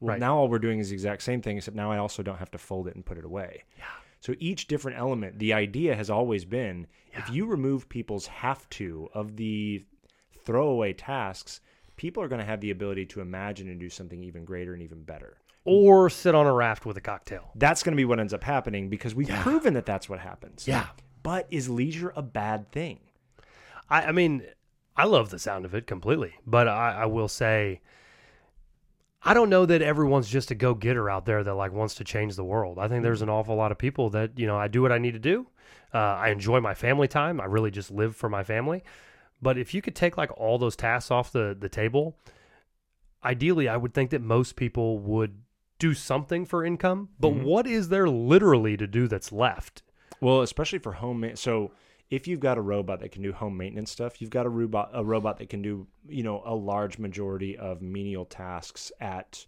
[0.00, 0.20] Well, Right.
[0.20, 2.50] now all we're doing is the exact same thing, except now I also don't have
[2.52, 3.64] to fold it and put it away.
[3.78, 3.84] Yeah.
[4.20, 9.08] So each different element, the idea has always been if you remove people's have to
[9.14, 9.84] of the
[10.44, 11.60] throwaway tasks,
[11.96, 14.82] people are going to have the ability to imagine and do something even greater and
[14.82, 15.38] even better.
[15.64, 17.50] Or sit on a raft with a cocktail.
[17.54, 20.66] That's going to be what ends up happening because we've proven that that's what happens.
[20.68, 20.88] Yeah.
[21.22, 23.00] But is leisure a bad thing?
[23.88, 24.42] I, I mean,
[24.96, 27.80] I love the sound of it completely, but I, I will say,
[29.24, 32.04] I don't know that everyone's just a go getter out there that like wants to
[32.04, 32.78] change the world.
[32.78, 34.98] I think there's an awful lot of people that you know I do what I
[34.98, 35.46] need to do.
[35.92, 37.40] Uh, I enjoy my family time.
[37.40, 38.84] I really just live for my family.
[39.40, 42.18] But if you could take like all those tasks off the the table,
[43.24, 45.40] ideally, I would think that most people would
[45.78, 47.08] do something for income.
[47.18, 49.82] But what is there literally to do that's left?
[50.20, 51.30] Well, especially for home.
[51.34, 51.72] So
[52.10, 54.90] if you've got a robot that can do home maintenance stuff, you've got a robot
[54.92, 59.46] a robot that can do you know a large majority of menial tasks at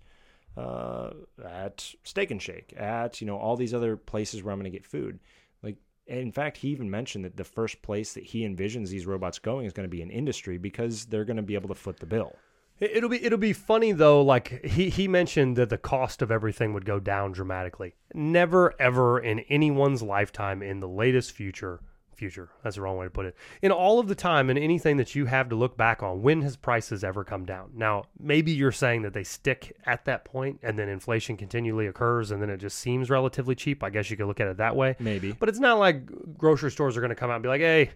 [0.56, 1.10] uh,
[1.44, 4.76] at Steak and Shake, at you know all these other places where I'm going to
[4.76, 5.18] get food.
[5.62, 9.38] Like, in fact, he even mentioned that the first place that he envisions these robots
[9.38, 11.98] going is going to be in industry because they're going to be able to foot
[12.00, 12.34] the bill.
[12.80, 14.22] It- It'll be it'll be funny though.
[14.22, 17.94] Like he he mentioned that the cost of everything would go down dramatically.
[18.14, 21.80] Never ever in anyone's lifetime in the latest future
[22.16, 24.96] future that's the wrong way to put it in all of the time and anything
[24.96, 28.50] that you have to look back on when has prices ever come down now maybe
[28.50, 32.50] you're saying that they stick at that point and then inflation continually occurs and then
[32.50, 35.32] it just seems relatively cheap i guess you could look at it that way Maybe.
[35.32, 36.06] but it's not like
[36.38, 37.90] grocery stores are going to come out and be like, hey,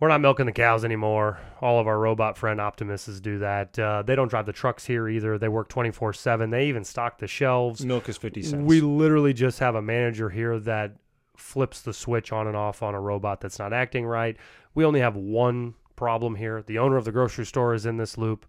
[0.00, 1.38] we're not milking the cows anymore.
[1.60, 3.78] All of our robot friend Optimus do that.
[3.78, 5.38] Uh, they don't drive the trucks here either.
[5.38, 6.50] They work 24 7.
[6.50, 7.84] They even stock the shelves.
[7.84, 8.64] Milk is fifty cents.
[8.66, 10.96] We literally just have a manager here that
[11.36, 14.36] flips the switch on and off on a robot that's not acting right.
[14.74, 16.62] We only have one problem here.
[16.62, 18.46] The owner of the grocery store is in this loop.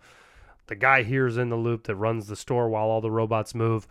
[0.68, 3.54] The guy here is in the loop that runs the store while all the robots
[3.54, 3.88] move.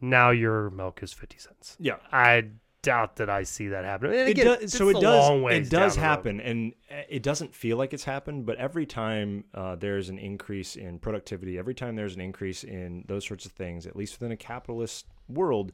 [0.00, 1.76] Now your milk is 50 cents.
[1.78, 1.96] yeah.
[2.12, 2.48] I
[2.82, 4.12] doubt that I see that happen.
[4.12, 5.96] It again, does, so it does it does down the road.
[5.96, 10.18] happen and uh, it doesn't feel like it's happened but every time uh, there's an
[10.18, 14.20] increase in productivity every time there's an increase in those sorts of things at least
[14.20, 15.72] within a capitalist world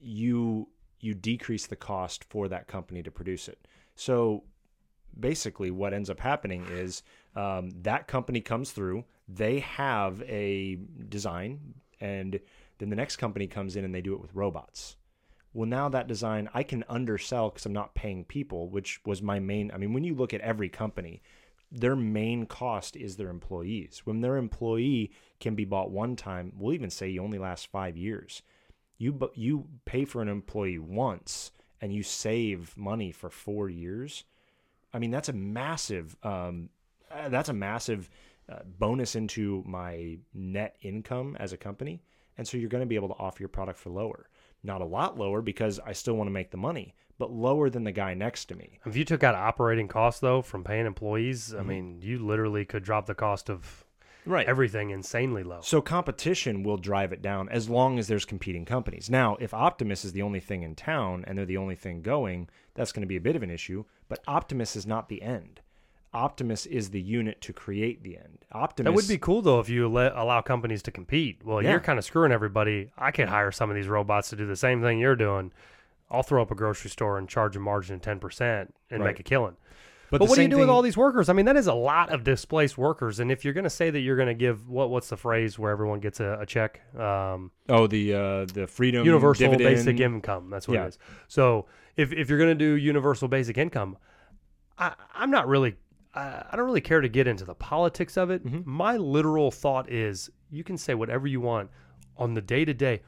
[0.00, 0.66] you
[1.00, 4.44] you decrease the cost for that company to produce it so
[5.18, 7.02] basically what ends up happening is
[7.36, 10.78] Um, that company comes through, they have a
[11.08, 12.40] design, and
[12.78, 14.96] then the next company comes in and they do it with robots.
[15.52, 19.38] Well, now that design I can undersell because I'm not paying people, which was my
[19.38, 19.70] main.
[19.70, 21.20] I mean, when you look at every company,
[21.70, 24.02] their main cost is their employees.
[24.06, 27.96] When their employee can be bought one time, we'll even say you only last five
[27.98, 28.42] years.
[28.98, 34.24] You you pay for an employee once and you save money for four years.
[34.92, 36.16] I mean, that's a massive.
[36.22, 36.70] Um,
[37.10, 38.08] uh, that's a massive
[38.50, 42.02] uh, bonus into my net income as a company.
[42.38, 44.28] And so you're going to be able to offer your product for lower.
[44.62, 47.84] Not a lot lower because I still want to make the money, but lower than
[47.84, 48.78] the guy next to me.
[48.84, 51.66] If you took out operating costs though from paying employees, I Mhm.
[51.66, 53.85] mean, you literally could drop the cost of
[54.26, 54.46] Right.
[54.46, 55.60] everything insanely low.
[55.62, 59.08] So competition will drive it down as long as there's competing companies.
[59.08, 62.48] Now, if Optimus is the only thing in town and they're the only thing going,
[62.74, 63.84] that's going to be a bit of an issue.
[64.08, 65.60] But Optimus is not the end.
[66.14, 68.38] Optimus is the unit to create the end.
[68.52, 71.42] Optimus That would be cool though if you let allow companies to compete.
[71.44, 71.72] Well, Yeah.
[71.72, 72.90] you're kind of screwing everybody.
[72.96, 75.52] I can hire some of these robots to do the same thing you're doing.
[76.10, 79.10] I'll throw up a grocery store and charge a margin of ten percent and Right.
[79.10, 79.56] make a killing.
[80.10, 81.28] But, But, what do you do with all these workers?
[81.28, 83.18] I mean, that is a lot of displaced workers.
[83.18, 85.58] And if you're going to say that you're going to give what what's the phrase
[85.58, 86.80] where everyone gets a, a check?
[86.96, 89.74] Um, Oh, the uh, the freedom universal dividend.
[89.76, 90.48] basic income.
[90.50, 90.84] That's what Yeah.
[90.84, 90.98] it is.
[91.28, 91.66] So
[91.96, 93.98] if if you're going to do universal basic income,
[94.78, 95.76] I, I'm not really.
[96.14, 98.46] I I don't really care to get into the politics of it.
[98.46, 98.64] Mhm.
[98.64, 101.70] My literal thought is you can say whatever you want
[102.16, 103.02] on the day to day.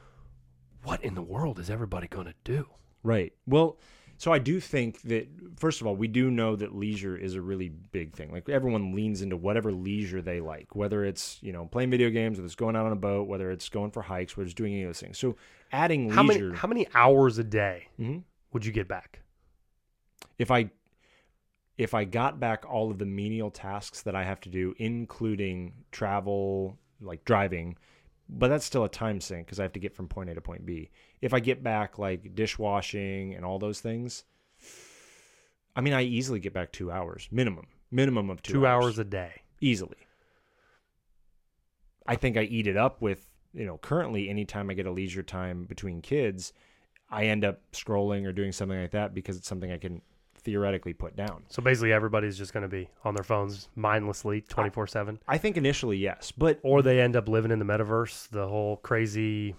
[0.83, 2.67] What in the world is everybody going to do?
[3.03, 3.33] Right.
[3.47, 3.79] Well,
[4.19, 7.41] so I do think that first of all, we do know that leisure is a
[7.41, 8.31] really big thing.
[8.31, 12.37] Like everyone leans into whatever leisure they like, whether it's you know playing video games,
[12.39, 14.75] whether it's going out on a boat, whether it's going for hikes, whether it's doing
[14.75, 15.19] any of those things.
[15.19, 15.37] So
[15.73, 18.25] adding How leisure, many how many hours a day Mhm.
[18.53, 19.21] would you get back?
[20.39, 20.71] if I
[21.77, 25.73] if I got back all of the menial tasks that I have to do, including
[25.93, 27.77] travel, like driving,
[28.29, 30.41] but that's still a time sink because I have to get from point A to
[30.41, 30.91] point B.
[31.23, 34.25] If I get back like dishwashing and all those things,
[35.75, 39.05] I mean, I easily get back two hours minimum, minimum of two, Two hours a
[39.05, 39.43] day.
[39.61, 39.97] easily.
[42.07, 45.23] I think I eat it up with you know currently anytime I get a leisure
[45.23, 46.53] time between kids,
[47.11, 50.03] I end up scrolling or doing something like that because it's something I can
[50.49, 51.43] theoretically put down.
[51.49, 55.37] So basically, everybody's just going to be on their phones mindlessly, twenty four seven, I
[55.37, 59.55] think initially yes, but or they end up living in the metaverse, the whole crazy,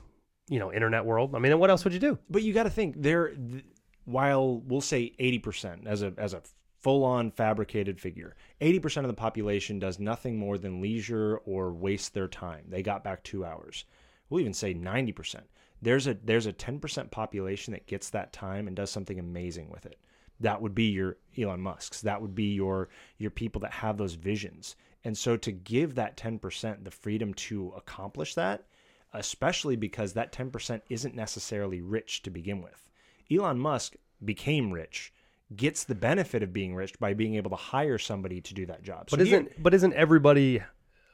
[0.49, 1.35] you know, internet world.
[1.35, 2.17] I mean, what else would you do?
[2.27, 3.29] but you got to think there.
[3.29, 3.63] Th-
[4.05, 6.41] while we'll say eighty percent as a as a
[6.81, 11.71] full on fabricated figure, eighty percent of the population does nothing more than leisure or
[11.71, 12.65] waste their time.
[12.67, 13.85] They got back two hours.
[14.27, 15.45] We'll even say ninety percent.
[15.83, 19.69] There's a there's a ten percent population that gets that time and does something amazing
[19.69, 19.99] with it.
[20.39, 22.01] That would be your Elon Musk's.
[22.01, 24.75] That would be your your people that have those visions.
[25.03, 28.65] And so to give that ten percent the freedom to accomplish that,
[29.13, 32.87] especially because that 10% isn't necessarily rich to begin with.
[33.31, 35.11] Elon Musk became rich,
[35.55, 38.83] gets the benefit of being rich by being able to hire somebody to do that
[38.83, 39.07] job.
[39.09, 40.61] But So here- isn't but isn't everybody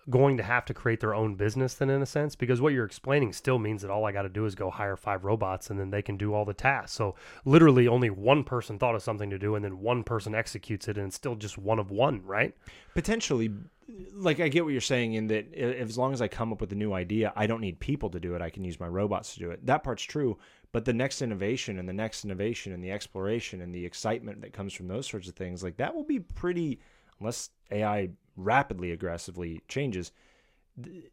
[0.09, 2.85] going to have to create their own business then in a sense because what you're
[2.85, 5.79] explaining still means that all I got to do is go hire five robots and
[5.79, 6.93] then they can do all the tasks.
[6.93, 10.87] So literally only one person thought of something to do and then one person executes
[10.87, 12.55] it and it's still just one of one, right?
[12.95, 13.51] potentially
[14.13, 16.71] like I get what you're saying in that as long as I come up with
[16.71, 18.41] a new idea, I don't need people to do it.
[18.41, 19.63] I can use my robots to do it.
[19.63, 20.39] That part's true,
[20.71, 24.53] but the next innovation and the next innovation and the exploration and the excitement that
[24.53, 26.79] comes from those sorts of things, like that will be pretty
[27.19, 30.11] unless AI rapidly aggressively changes.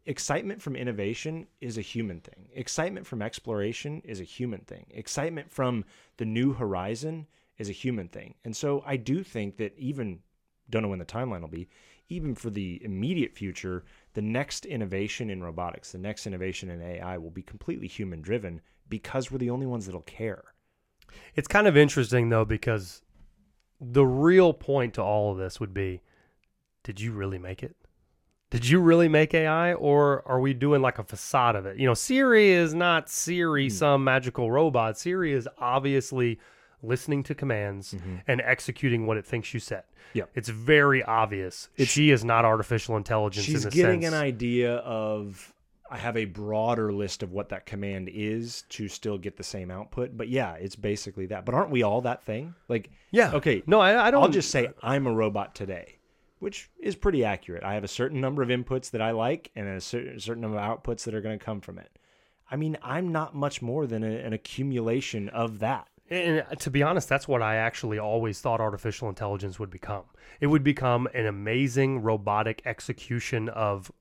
[0.05, 2.49] Excitement from innovation is a human thing.
[2.53, 4.85] Excitement from exploration is a human thing.
[4.91, 5.85] Excitement from
[6.17, 8.35] the new horizon is a human thing.
[8.43, 10.19] And so I do think that even
[10.69, 11.69] don't know when the timeline will be,
[12.09, 17.17] even for the immediate future, the next innovation in robotics, the next innovation in AI
[17.17, 20.43] will be completely human driven because we're the only ones that'll care.
[21.35, 23.01] It's kind of interesting though because
[23.79, 26.01] the real point to all of this would be
[26.83, 27.75] did you really make it?
[28.51, 31.77] Did you really make AI or are we doing like a facade of it?
[31.79, 33.73] You know, Siri is not Siri, Hmm.
[33.73, 34.97] some magical robot.
[34.97, 36.39] Siri is obviously
[36.83, 37.95] listening to commands
[38.27, 39.83] and executing what it thinks you said.
[40.13, 40.25] Yeah.
[40.35, 41.69] It's very obvious.
[41.79, 44.13] she is not artificial intelligence She's in the getting sense.
[44.13, 45.51] an idea of
[45.89, 49.71] I have a broader list of what that command is to still get the same
[49.71, 50.15] output.
[50.17, 51.45] But yeah, it's basically that.
[51.45, 52.53] But aren't we all that thing?
[52.67, 53.31] Like, yeah.
[53.33, 55.97] okay, No, I, I don't I'll just say I'm a robot today,
[56.43, 57.63] which is pretty accurate.
[57.63, 60.57] I have a certain number of inputs that I like and a cer- certain number
[60.59, 61.97] of outputs that are going to come from it.
[62.51, 65.87] I mean, I'm not much more than a, an accumulation of that.
[66.09, 70.03] And uh, to be honest, that's what I actually always thought artificial intelligence would become.
[70.41, 73.91] It would become an amazing robotic execution of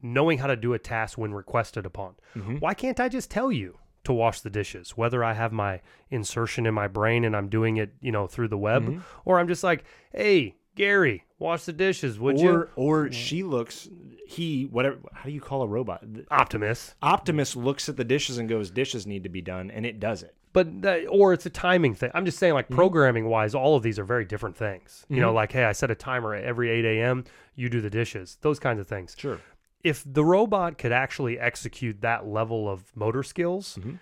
[0.00, 2.14] knowing how to do a task when requested upon.
[2.60, 6.64] Why can't I just tell you to wash the dishes, whether I have my insertion
[6.64, 9.00] in my brain and I'm doing it, you know, through the web, Mm-hmm.
[9.26, 12.68] or I'm just like, hey, Gary, wash the dishes, would or you?
[12.76, 13.88] or she looks
[14.26, 16.94] he whatever how do you call a robot Optimus.
[17.02, 20.22] optimus looks at the dishes and goes dishes need to be done and it does
[20.22, 22.10] it but that, or it's a timing thing.
[22.12, 22.56] I'm just saying, Mm-hmm.
[22.56, 25.06] like programming wise, all of these are very different things.
[25.08, 27.24] You know, like hey, I set a timer at every 8 a.m.
[27.54, 29.14] You do the dishes, those kinds of things.
[29.16, 29.38] sure
[29.84, 33.94] If the robot could actually execute that level of motor skills, Mm-hmm.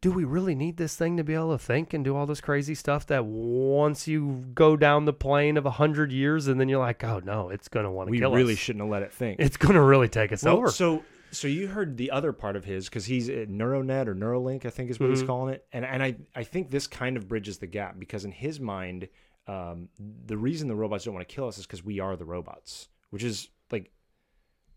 [0.00, 2.40] Do we really need this thing to be able to think and do all this
[2.40, 3.06] crazy stuff?
[3.06, 7.02] That once you go down the plane of a hundred years, and then you're like,
[7.02, 8.58] oh no, it's gonna want to we kill really us.
[8.58, 10.70] shouldn't have let it think It's gonna really take us Well, over.
[10.70, 14.64] So so you heard the other part of his because he's at Neuronet or Neuralink,
[14.64, 17.28] I think is what he's calling it, and and I I think this kind of
[17.28, 19.08] bridges the gap because in his mind,
[19.46, 22.24] um, the reason the robots don't want to kill us is because we are the
[22.24, 23.90] robots, which is like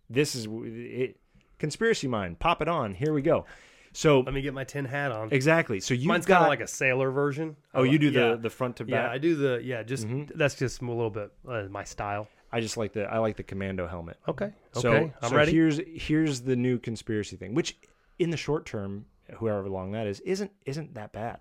[0.10, 1.18] this is it.
[1.60, 2.96] Conspiracy mind, pop it on.
[2.96, 3.46] Here we go.
[3.93, 5.30] So Let me get my tin hat on.
[5.32, 5.80] exactly.
[5.82, 7.56] So you've Mine's got kind of like a sailor version.
[7.73, 8.36] oh, you do the Yeah.
[8.36, 8.91] the front to back.
[8.91, 9.12] Yeah.
[9.12, 9.84] I do the yeah.
[9.84, 12.27] Just that's just a little bit uh, my style.
[12.54, 14.17] I just like the I like the commando helmet.
[14.27, 15.51] Okay, okay, So, I'm so ready.
[15.51, 17.77] here's here's the new conspiracy thing, which
[18.19, 19.06] in the short term,
[19.39, 21.39] however long that is, isn't isn't that bad.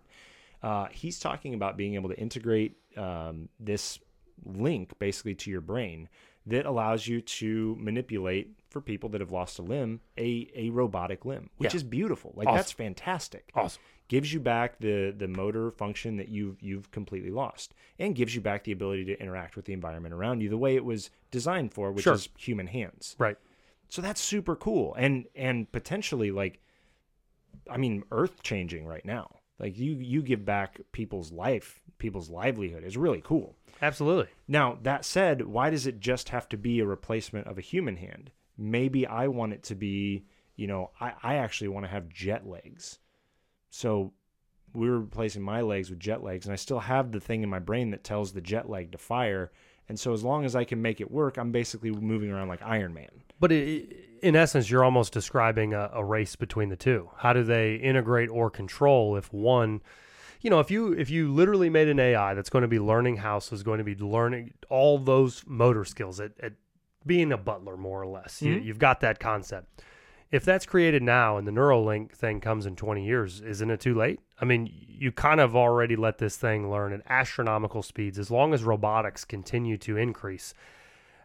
[0.63, 3.99] Uh, he's talking about being able to integrate um, this
[4.45, 6.09] link basically to your brain
[6.51, 11.25] that allows you to manipulate for people that have lost a limb a a robotic
[11.25, 11.77] limb, which Yeah.
[11.79, 12.33] is beautiful.
[12.37, 12.57] Like Awesome.
[12.57, 13.51] that's fantastic.
[13.55, 13.83] Awesome.
[14.09, 18.41] Gives you back the the motor function that you've you've completely lost, and gives you
[18.41, 21.73] back the ability to interact with the environment around you the way it was designed
[21.73, 22.15] for, which Sure.
[22.15, 23.17] is human hands.
[23.19, 23.37] Right.
[23.89, 26.61] So that's super cool and and potentially like
[27.69, 29.40] I mean earth changing right now.
[29.61, 33.55] Like you you give back people's life, people's livelihood is really cool.
[33.83, 34.29] Absolutely.
[34.49, 37.97] Now, that said, why does it just have to be a replacement of a human
[37.97, 38.31] hand?
[38.59, 40.25] Maybe I want it to be,
[40.57, 42.99] you know, I, I actually want to have jet legs.
[43.71, 44.13] So
[44.75, 47.59] we're replacing my legs with jet legs, and I still have the thing in my
[47.59, 49.51] brain that tells the jet leg to fire.
[49.91, 52.63] And so as long as I can make it work, I'm basically moving around like
[52.63, 53.11] Iron Man.
[53.41, 53.83] But i
[54.23, 57.11] in essence, you're almost describing a, a race between the two.
[57.17, 59.81] How do they integrate or control if one,
[60.43, 63.17] you know, if you if you literally made an AI that's going to be learning
[63.17, 66.53] house is going to be learning all those motor skills at, at
[67.05, 68.41] being a butler, more or less.
[68.41, 68.67] You, mm-hmm.
[68.67, 69.83] you've got that concept.
[70.31, 73.95] If that's created now and the Neuralink thing comes in 20 years, isn't it too
[73.95, 74.21] late?
[74.41, 78.55] I mean, you kind of already let this thing learn at astronomical speeds as long
[78.55, 80.55] as robotics continue to increase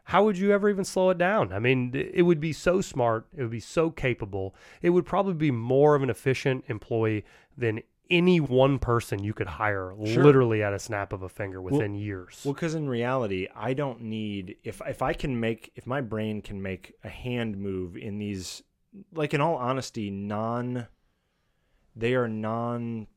[0.06, 1.52] how would you ever even slow it down?
[1.52, 4.56] I mean, it would be so smart, it would be so capable.
[4.82, 7.26] It would probably be more of an efficient employee
[7.58, 11.96] than any one person you could hire literally at a snap of a finger within
[11.96, 12.41] years.
[12.46, 16.44] Well, because in reality, I don't need if if I can make if my brain
[16.44, 18.62] can make a hand move in these,
[19.13, 20.88] like in all honesty, non.
[21.95, 23.08] They are non.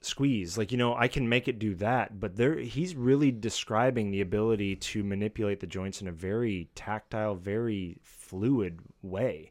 [0.00, 4.12] Squeeze, like you know, I can make it do that, but there he's really describing
[4.12, 9.50] the ability to manipulate the joints in a very tactile, very fluid way.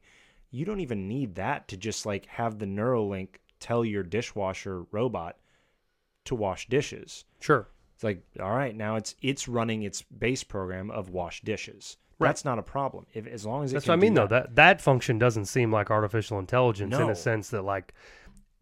[0.52, 5.38] You don't even need that to just like have the Neuralink tell your dishwasher robot
[6.24, 7.26] to wash dishes.
[7.40, 7.68] sure.
[7.96, 11.98] It's like, all right, now it's it's running its base program of wash dishes.
[12.18, 12.30] Right.
[12.30, 13.06] That's not a problem.
[13.14, 14.28] If as long as it That's what I mean, though.
[14.28, 17.94] That that function doesn't seem like artificial intelligence in a sense that, like,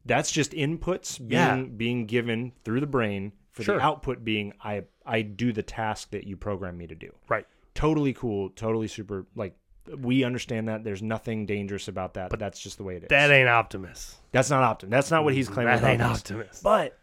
[0.05, 1.63] that's just inputs being Yeah.
[1.63, 3.75] being given through the brain for Sure.
[3.77, 7.11] the output being I I do the task that you program me to do.
[7.29, 7.45] right.
[7.75, 9.55] Totally cool, totally super like
[9.97, 13.09] we understand that there's nothing dangerous about that, but that's just the way it is.
[13.09, 14.17] That ain't Optimus.
[14.31, 14.91] that's not Optimus.
[14.91, 15.75] That's not what he's claiming.
[15.75, 16.21] That ain't Optimus.
[16.21, 16.61] Optimus.
[16.63, 16.97] But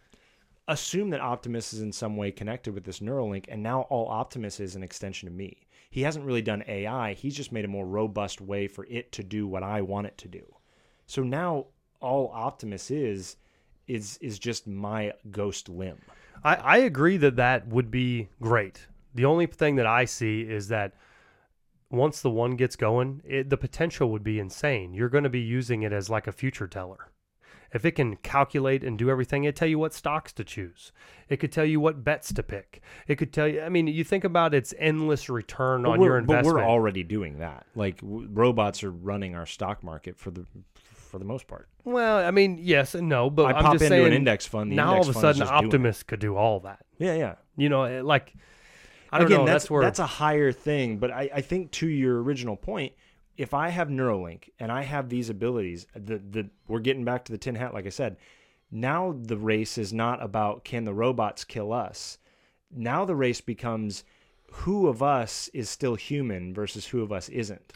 [0.69, 4.61] assume that Optimus is in some way connected with this Neuralink, and now all Optimus
[4.61, 5.59] is an extension of me.
[5.90, 9.24] He hasn't really done AI, he's just made a more robust way for it to
[9.24, 10.55] do what I want it to do.
[11.07, 11.66] So now
[12.00, 13.37] all Optimus is
[13.88, 15.98] is is just my ghost limb.
[16.44, 18.87] I, I agree that that would be great.
[19.14, 20.94] The only thing that I see is that
[21.90, 24.94] once the one gets going, it, the potential would be insane.
[24.94, 27.10] You're going to be using it as like a future teller.
[27.73, 30.92] If it can calculate and do everything, it tell you what stocks to choose.
[31.29, 32.81] It could tell you what bets to pick.
[33.06, 33.62] It could tell you.
[33.62, 36.56] I mean, you think about its endless return But on your investment.
[36.56, 37.66] but we're already doing that.
[37.77, 40.44] Like w- robots are running our stock market for the
[40.75, 41.68] for the most part.
[41.85, 44.06] well, I mean, yes and no, but I am pop just into saying.
[44.06, 44.71] an index fund.
[44.73, 45.66] The now all of a sudden, just doing it.
[45.66, 46.85] Optimus could do all that.
[46.98, 47.35] Yeah, yeah.
[47.56, 48.35] You know, like
[49.12, 49.46] I don't Again, know.
[49.46, 50.98] that's That's, where that's a higher thing.
[50.98, 52.92] But I, I think to your original point,
[53.41, 57.33] if I have Neuralink and I have these abilities, the the we're getting back to
[57.33, 58.19] the tin hat, like I said,
[58.71, 62.19] Now the race is not about can the robots kill us.
[62.71, 64.05] Now the race becomes
[64.53, 67.73] who of us is still human versus who of us isn't.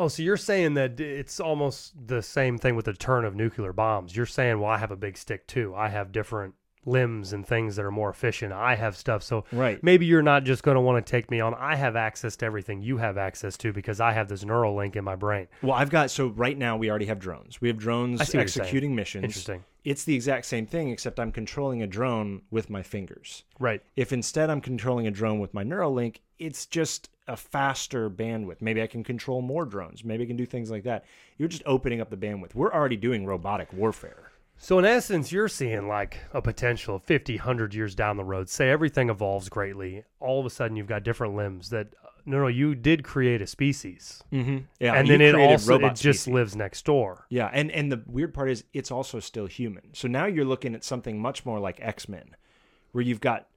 [0.00, 3.72] Oh, so you're saying that it's almost the same thing with the turn of nuclear
[3.72, 4.16] bombs.
[4.16, 5.76] You're saying, well, I have a big stick too.
[5.76, 6.54] I have different
[6.86, 8.52] limbs and things that are more efficient.
[8.52, 9.22] I have stuff.
[9.22, 9.82] So Right.
[9.82, 11.54] maybe you're not just going to want to take me on.
[11.54, 14.96] I have access to everything you have access to because I have this neural link
[14.96, 15.46] in my brain.
[15.62, 17.60] Well, I've got so right now we already have drones.
[17.60, 18.62] We have drones I see what you're saying.
[18.62, 19.24] executing missions.
[19.24, 19.64] Interesting.
[19.84, 23.44] It's the exact same thing except I'm controlling a drone with my fingers.
[23.58, 23.82] Right.
[23.96, 28.60] If instead I'm controlling a drone with my neural link, it's just a faster bandwidth.
[28.60, 30.04] Maybe I can control more drones.
[30.04, 31.04] Maybe I can do things like that.
[31.38, 32.54] You're just opening up the bandwidth.
[32.54, 34.30] We're already doing robotic warfare.
[34.56, 38.48] So in essence, you're seeing like a potential 50, 100 years down the road.
[38.48, 40.04] Say everything evolves greatly.
[40.20, 43.42] All of a sudden, you've got different limbs that, uh, no, no, you did create
[43.42, 44.22] a species.
[44.32, 44.58] Mm-hmm.
[44.80, 46.28] Yeah, and then it also it just species.
[46.28, 47.26] lives next door.
[47.28, 49.92] Yeah, and and the weird part is it's also still human.
[49.92, 52.36] So now you're looking at something much more like X Men,
[52.92, 53.48] where you've got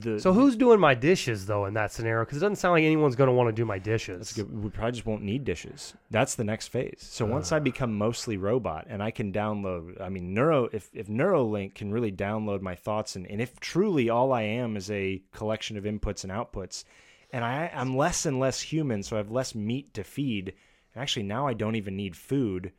[0.00, 2.24] the So who's doing my dishes though in that scenario?
[2.24, 4.18] Because it doesn't sound like anyone's going to want to do my dishes.
[4.18, 4.62] That's good.
[4.62, 5.94] We probably just won't need dishes.
[6.10, 6.98] That's the next phase.
[6.98, 7.52] So once.
[7.52, 7.60] I ah.
[7.60, 12.12] become mostly robot and I can download, I mean, Neuro, if, if Neuralink can really
[12.12, 16.24] download my thoughts, and, and if truly all I am is a collection of inputs
[16.24, 16.84] and outputs,
[17.32, 20.54] and I, I'm less and less human, so I have less meat to feed,
[20.94, 22.72] and actually now I don't even need food.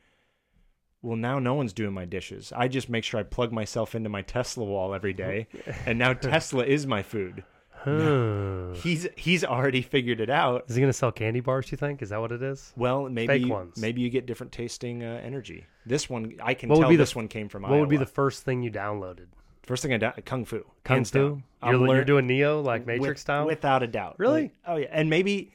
[1.05, 2.51] Well, now no one's doing my dishes.
[2.55, 5.47] I just make sure I plug myself into my Tesla wall every day,
[5.85, 7.43] and now Tesla is my food.
[8.81, 10.65] He's he's already figured it out.
[10.67, 11.67] Is he going to sell candy bars?
[11.67, 12.73] Do you think is that what it is?
[12.75, 13.77] Well, maybe Fake you, ones.
[13.77, 15.65] maybe you get different tasting uh, energy.
[15.85, 17.79] This one, I can What would tell be the this f- one came from What
[17.79, 19.27] would be the first thing you downloaded?
[19.63, 20.13] first thing I down?
[20.25, 20.63] Kung Fu.
[20.83, 21.41] Kung hands Fu.
[21.61, 23.45] I'm You're, you're learn- doing Neo like Matrix with- style.
[23.45, 24.15] without a doubt.
[24.17, 24.41] Really?
[24.43, 25.51] Like, oh yeah, and maybe.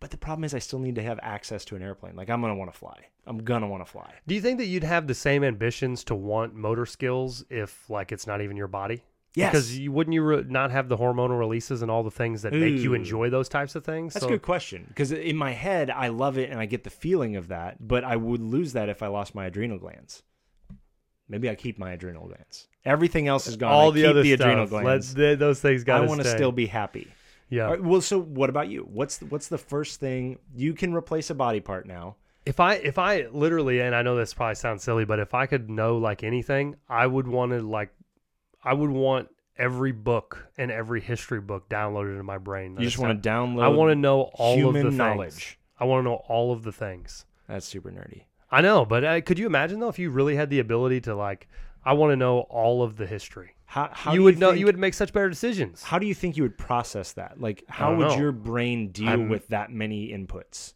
[0.00, 2.16] But the problem is, I still need to have access to an airplane.
[2.16, 2.96] Like I'm gonna want to fly.
[3.26, 4.10] I'm gonna want to fly.
[4.26, 8.10] Do you think that you'd have the same ambitions to want motor skills if like
[8.10, 9.02] it's not even your body?
[9.34, 9.52] Yes.
[9.52, 12.52] Because you wouldn't you re- not have the hormonal releases and all the things that
[12.52, 14.14] make you enjoy those types of things?
[14.14, 16.82] That's So- a good question because in my head I love it and I get
[16.82, 20.22] the feeling of that, but I would lose that if I lost my adrenal glands.
[21.28, 22.66] Maybe I keep my adrenal glands.
[22.84, 23.70] Everything else is gone.
[23.70, 24.46] All I the keep other the stuff.
[24.48, 27.06] adrenal Let's, th- those things got I want to still be happy.
[27.50, 27.64] Yeah.
[27.64, 28.88] Right, well, so what about you?
[28.90, 32.16] What's the, what's the first thing you can replace a body part now?
[32.46, 35.46] If I if I literally and I know this probably sounds silly, but if I
[35.46, 37.92] could know like anything, I would want to like
[38.64, 39.28] I would want
[39.58, 42.76] every book and every history book downloaded in my brain.
[42.78, 43.62] You just want to download.
[43.62, 45.32] I want to know all of the knowledge.
[45.32, 45.56] Things.
[45.78, 47.26] I want to know all of the things.
[47.46, 48.22] That's super nerdy.
[48.50, 51.14] I know, but uh, could you imagine though if you really had the ability to
[51.14, 51.46] like
[51.84, 53.54] I want to know all of the history.
[53.70, 55.84] How, how you do would know think- you would make such better decisions.
[55.84, 57.40] How do you think you would process that?
[57.40, 58.16] Like, how would know.
[58.16, 60.74] your brain deal I'm- with that many inputs?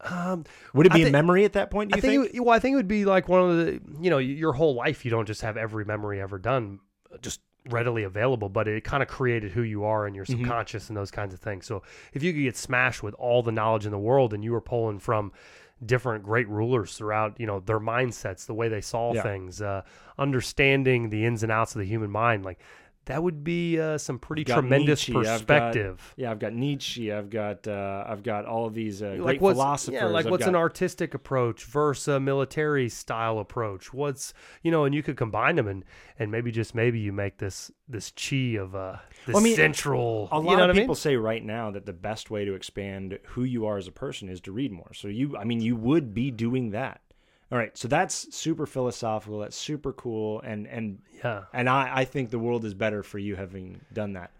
[0.00, 0.44] Um,
[0.74, 1.90] Would it be thi- in memory at that point?
[1.90, 2.34] Do I you think, think?
[2.36, 4.74] It, well, I think it would be like one of the you know your whole
[4.74, 5.04] life.
[5.04, 6.80] You don't just have every memory ever done
[7.12, 7.40] uh, just
[7.70, 10.40] readily available, but it kind of created who you are and your Mm-hmm.
[10.42, 11.64] subconscious and those kinds of things.
[11.66, 14.52] So if you could get smashed with all the knowledge in the world and you
[14.52, 15.32] were pulling from
[15.86, 19.22] different great rulers throughout you know their mindsets the way they saw Yeah.
[19.22, 19.82] things uh,
[20.18, 22.58] understanding the ins and outs of the human mind like
[23.06, 27.12] that would be uh, some pretty tremendous Nietzsche, I've got- perspective Yeah, I've got Nietzsche.
[27.12, 30.00] I've got uh, I've got all of these uh, great like what's philosophers.
[30.00, 33.92] yeah, like I've what's got, an artistic approach versus a military style approach?
[33.92, 34.32] What's
[34.62, 35.84] you know, and you could combine them and
[36.18, 38.96] and maybe just maybe you make this this chi of uh
[39.26, 40.28] this Well, I mean, central.
[40.32, 41.00] A lot you know of what I people mean?
[41.00, 44.28] say right now that the best way to expand who you are as a person
[44.28, 44.92] is to read more.
[44.94, 47.00] So you, I mean, you would be doing that.
[47.54, 49.38] All right, so that's super philosophical.
[49.38, 51.44] That's super cool, and and Yeah.
[51.52, 54.32] and I, I think the world is better for you having done that.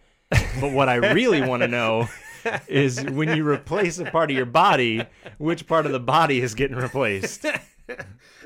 [0.60, 2.08] But what I really want to know
[2.66, 5.04] is when you replace a part of your body,
[5.38, 7.46] which part of the body is getting replaced?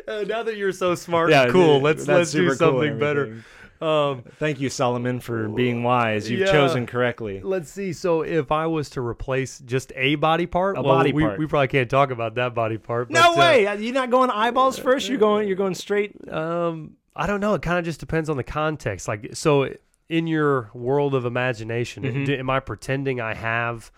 [0.09, 2.99] Uh, now that you're so smart Yeah, and cool, let's let's do super cool something
[2.99, 3.45] better.
[3.81, 6.29] Um, Thank you, Solomon, for being wise.
[6.31, 6.53] You've Yeah.
[6.53, 7.41] chosen correctly.
[7.43, 7.93] let's see.
[7.93, 11.39] So if I was to replace just a body part, A well, body we, part.
[11.39, 13.11] we probably can't talk about that body part.
[13.11, 13.76] No but, uh, way!
[13.81, 15.09] You're not going eyeballs first.
[15.09, 15.47] You're going.
[15.47, 16.12] You're going straight.
[16.33, 17.55] Um, I don't know.
[17.55, 19.07] It kind of just depends on the context.
[19.09, 19.72] Like, so
[20.09, 22.31] in your world of imagination, Mm-hmm.
[22.33, 23.91] am I pretending I have,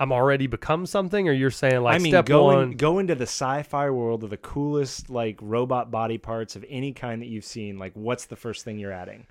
[0.00, 2.62] I'm already become something, or you're saying like I mean, step go one?
[2.62, 6.92] in, go into the sci-fi world of the coolest like robot body parts of any
[6.92, 7.78] kind that you've seen.
[7.78, 9.26] Like, what's the first thing you're adding?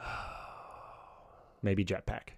[1.62, 2.30] Maybe jetpack.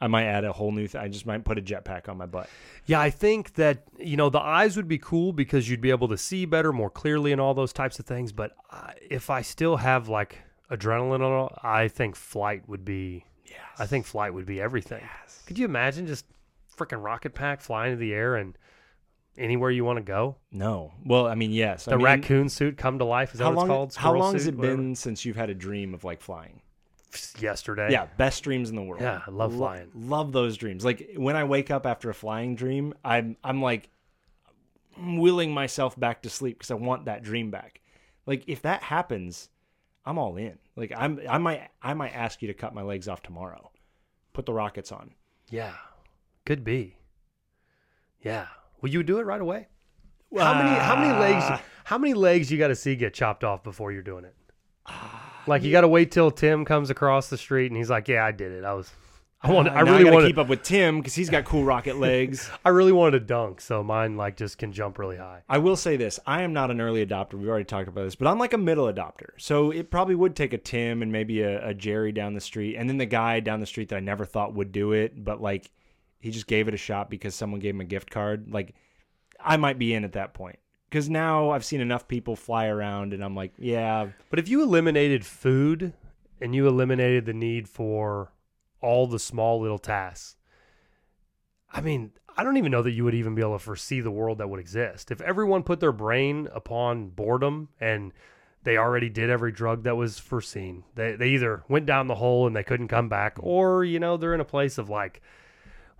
[0.00, 0.86] I might add a whole new.
[0.86, 2.48] Th- I just might put a jetpack on my butt.
[2.84, 6.08] yeah, I think that you know the eyes would be cool because you'd be able
[6.08, 8.30] to see better, more clearly, and all those types of things.
[8.30, 8.54] But
[9.08, 13.24] if I still have like adrenaline on, I think flight would be.
[13.46, 13.56] Yes.
[13.78, 15.02] I think flight would be everything.
[15.22, 15.42] Yes.
[15.46, 16.26] Could you imagine just
[16.76, 18.56] freaking rocket pack flying in the air and
[19.38, 20.36] anywhere you want to go?
[20.52, 20.92] No.
[21.04, 21.84] Well, I mean, yes.
[21.86, 23.32] The I mean, raccoon suit come to life.
[23.32, 23.64] Is that How what long?
[23.66, 23.94] it's called?
[23.96, 24.76] how Squirrel long has it whatever?
[24.76, 26.60] been since you've had a dream of like flying?
[27.38, 27.88] Yesterday.
[27.90, 29.00] Yeah, best dreams in the world.
[29.02, 29.90] Yeah, I love Lo- flying.
[29.94, 30.84] Love those dreams.
[30.84, 33.88] Like when I wake up after a flying dream, I'm I'm like
[34.98, 37.80] willing myself back to sleep because I want that dream back.
[38.26, 39.48] Like if that happens,
[40.04, 40.58] I'm all in.
[40.74, 43.70] Like I'm I might I might ask you to cut my legs off tomorrow.
[44.34, 45.12] Put the rockets on.
[45.48, 45.72] Yeah.
[46.46, 46.96] Could be.
[48.22, 48.46] Yeah.
[48.80, 49.68] Will you do it right away?
[50.36, 51.62] How many how many legs Ah.
[51.84, 54.34] how many legs you got to see get chopped off before you're doing it?
[55.46, 58.24] Like you got to wait till Tim comes across the street and he's like, "Yeah,
[58.24, 58.64] I did it.
[58.64, 58.90] I was
[59.42, 61.44] I want I Uh, now really want to keep up with Tim because he's got
[61.44, 62.50] cool rocket legs.
[62.64, 65.76] I really wanted to dunk, so mine like just can jump really high." I will
[65.76, 67.34] say this: I am not an early adopter.
[67.34, 69.30] We've already talked about this, but I'm like a middle adopter.
[69.38, 72.76] So it probably would take a Tim and maybe a, a Jerry down the street,
[72.76, 75.40] and then the guy down the street that I never thought would do it, but
[75.40, 75.70] like
[76.26, 78.52] he just gave it a shot because someone gave him a gift card.
[78.52, 78.74] Like
[79.40, 80.58] I might be in at that point
[80.90, 84.62] because now I've seen enough people fly around, and I'm like, yeah, But if you
[84.62, 85.92] eliminated food
[86.40, 88.32] and you eliminated the need for
[88.80, 90.36] all the small little tasks,
[91.72, 94.10] I mean, I don't even know that you would even be able to foresee the
[94.10, 95.12] world that would exist.
[95.12, 98.12] If everyone put their brain upon boredom and
[98.64, 102.48] they already did every drug that was foreseen, they, they either went down the hole
[102.48, 105.22] and they couldn't come back, or, you know, they're in a place of like,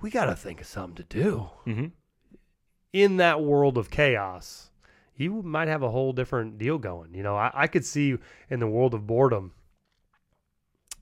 [0.01, 1.49] we got to think of something to do.
[1.67, 1.87] mm-hmm.
[2.93, 4.71] in that world of chaos,
[5.17, 7.15] you might have a whole different deal going.
[7.15, 8.17] You know, I, I could see
[8.51, 9.53] in the world of boredom,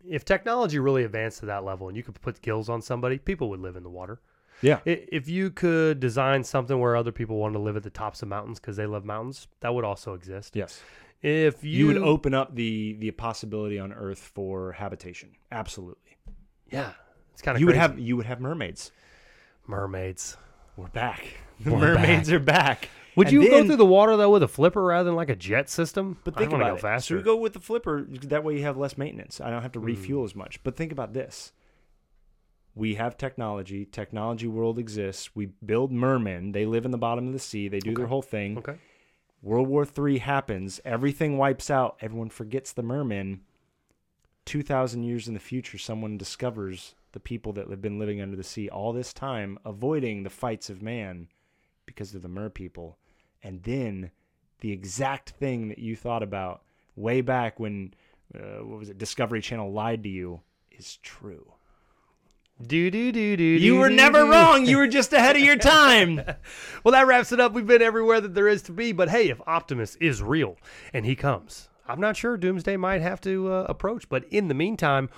[0.08, 3.48] if technology really advanced to that level and you could put gills on somebody, people
[3.50, 4.20] would live in the water.
[4.62, 8.22] yeah, If you could design something where other people wanted to live at the tops
[8.22, 10.54] of mountains because they love mountains, that would also exist.
[10.56, 10.80] yes.
[11.22, 15.30] If you, You, would open up the the possibility on Earth for habitation.
[15.50, 16.18] Absolutely.
[16.70, 16.92] yeah,
[17.34, 18.90] it's kind of You would have you would have mermaids.
[19.66, 20.36] mermaids.
[20.76, 21.26] We're back.
[21.60, 22.88] The We're mermaids are back.
[23.16, 25.36] Would And you go through the water though with a flipper rather than like a
[25.36, 26.18] jet system?
[26.24, 26.80] But think wanna about go it.
[26.80, 27.14] faster.
[27.14, 28.02] So we go with the flipper.
[28.08, 29.40] That way you have less maintenance.
[29.40, 29.86] I don't have to Hmm.
[29.86, 30.60] refuel as much.
[30.64, 31.52] But think about this.
[32.74, 33.84] We have technology.
[33.84, 35.30] Technology world exists.
[35.36, 36.50] We build mermen.
[36.50, 37.68] They live in the bottom of the sea.
[37.68, 38.58] They do their whole thing.
[38.58, 38.78] okay.
[39.42, 40.80] World War III happens.
[40.84, 41.96] Everything wipes out.
[42.00, 43.42] Everyone forgets the mermen.
[44.44, 48.42] 2,000 years in the future, someone discovers the people that have been living under the
[48.42, 51.28] sea all this time, avoiding the fights of man
[51.86, 52.98] because they're the mer people.
[53.42, 54.10] And then
[54.60, 56.62] the exact thing that you thought about
[56.96, 57.94] way back when,
[58.34, 60.40] uh, what was it, Discovery Channel lied to you
[60.72, 61.52] is true.
[62.60, 63.44] Do do do do.
[63.44, 64.64] You were never wrong.
[64.64, 66.20] You were just ahead of your time.
[66.82, 67.52] Well, that wraps it up.
[67.52, 68.92] We've been everywhere that there is to be.
[68.92, 70.56] But hey, if Optimus is real
[70.92, 74.08] and he comes, I'm not sure Doomsday might have to uh, approach.
[74.08, 75.10] But in the meantime,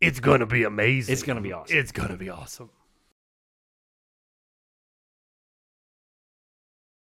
[0.00, 1.12] it's going to be amazing.
[1.12, 1.76] It's gonna be awesome.
[1.76, 2.70] It's going to be awesome.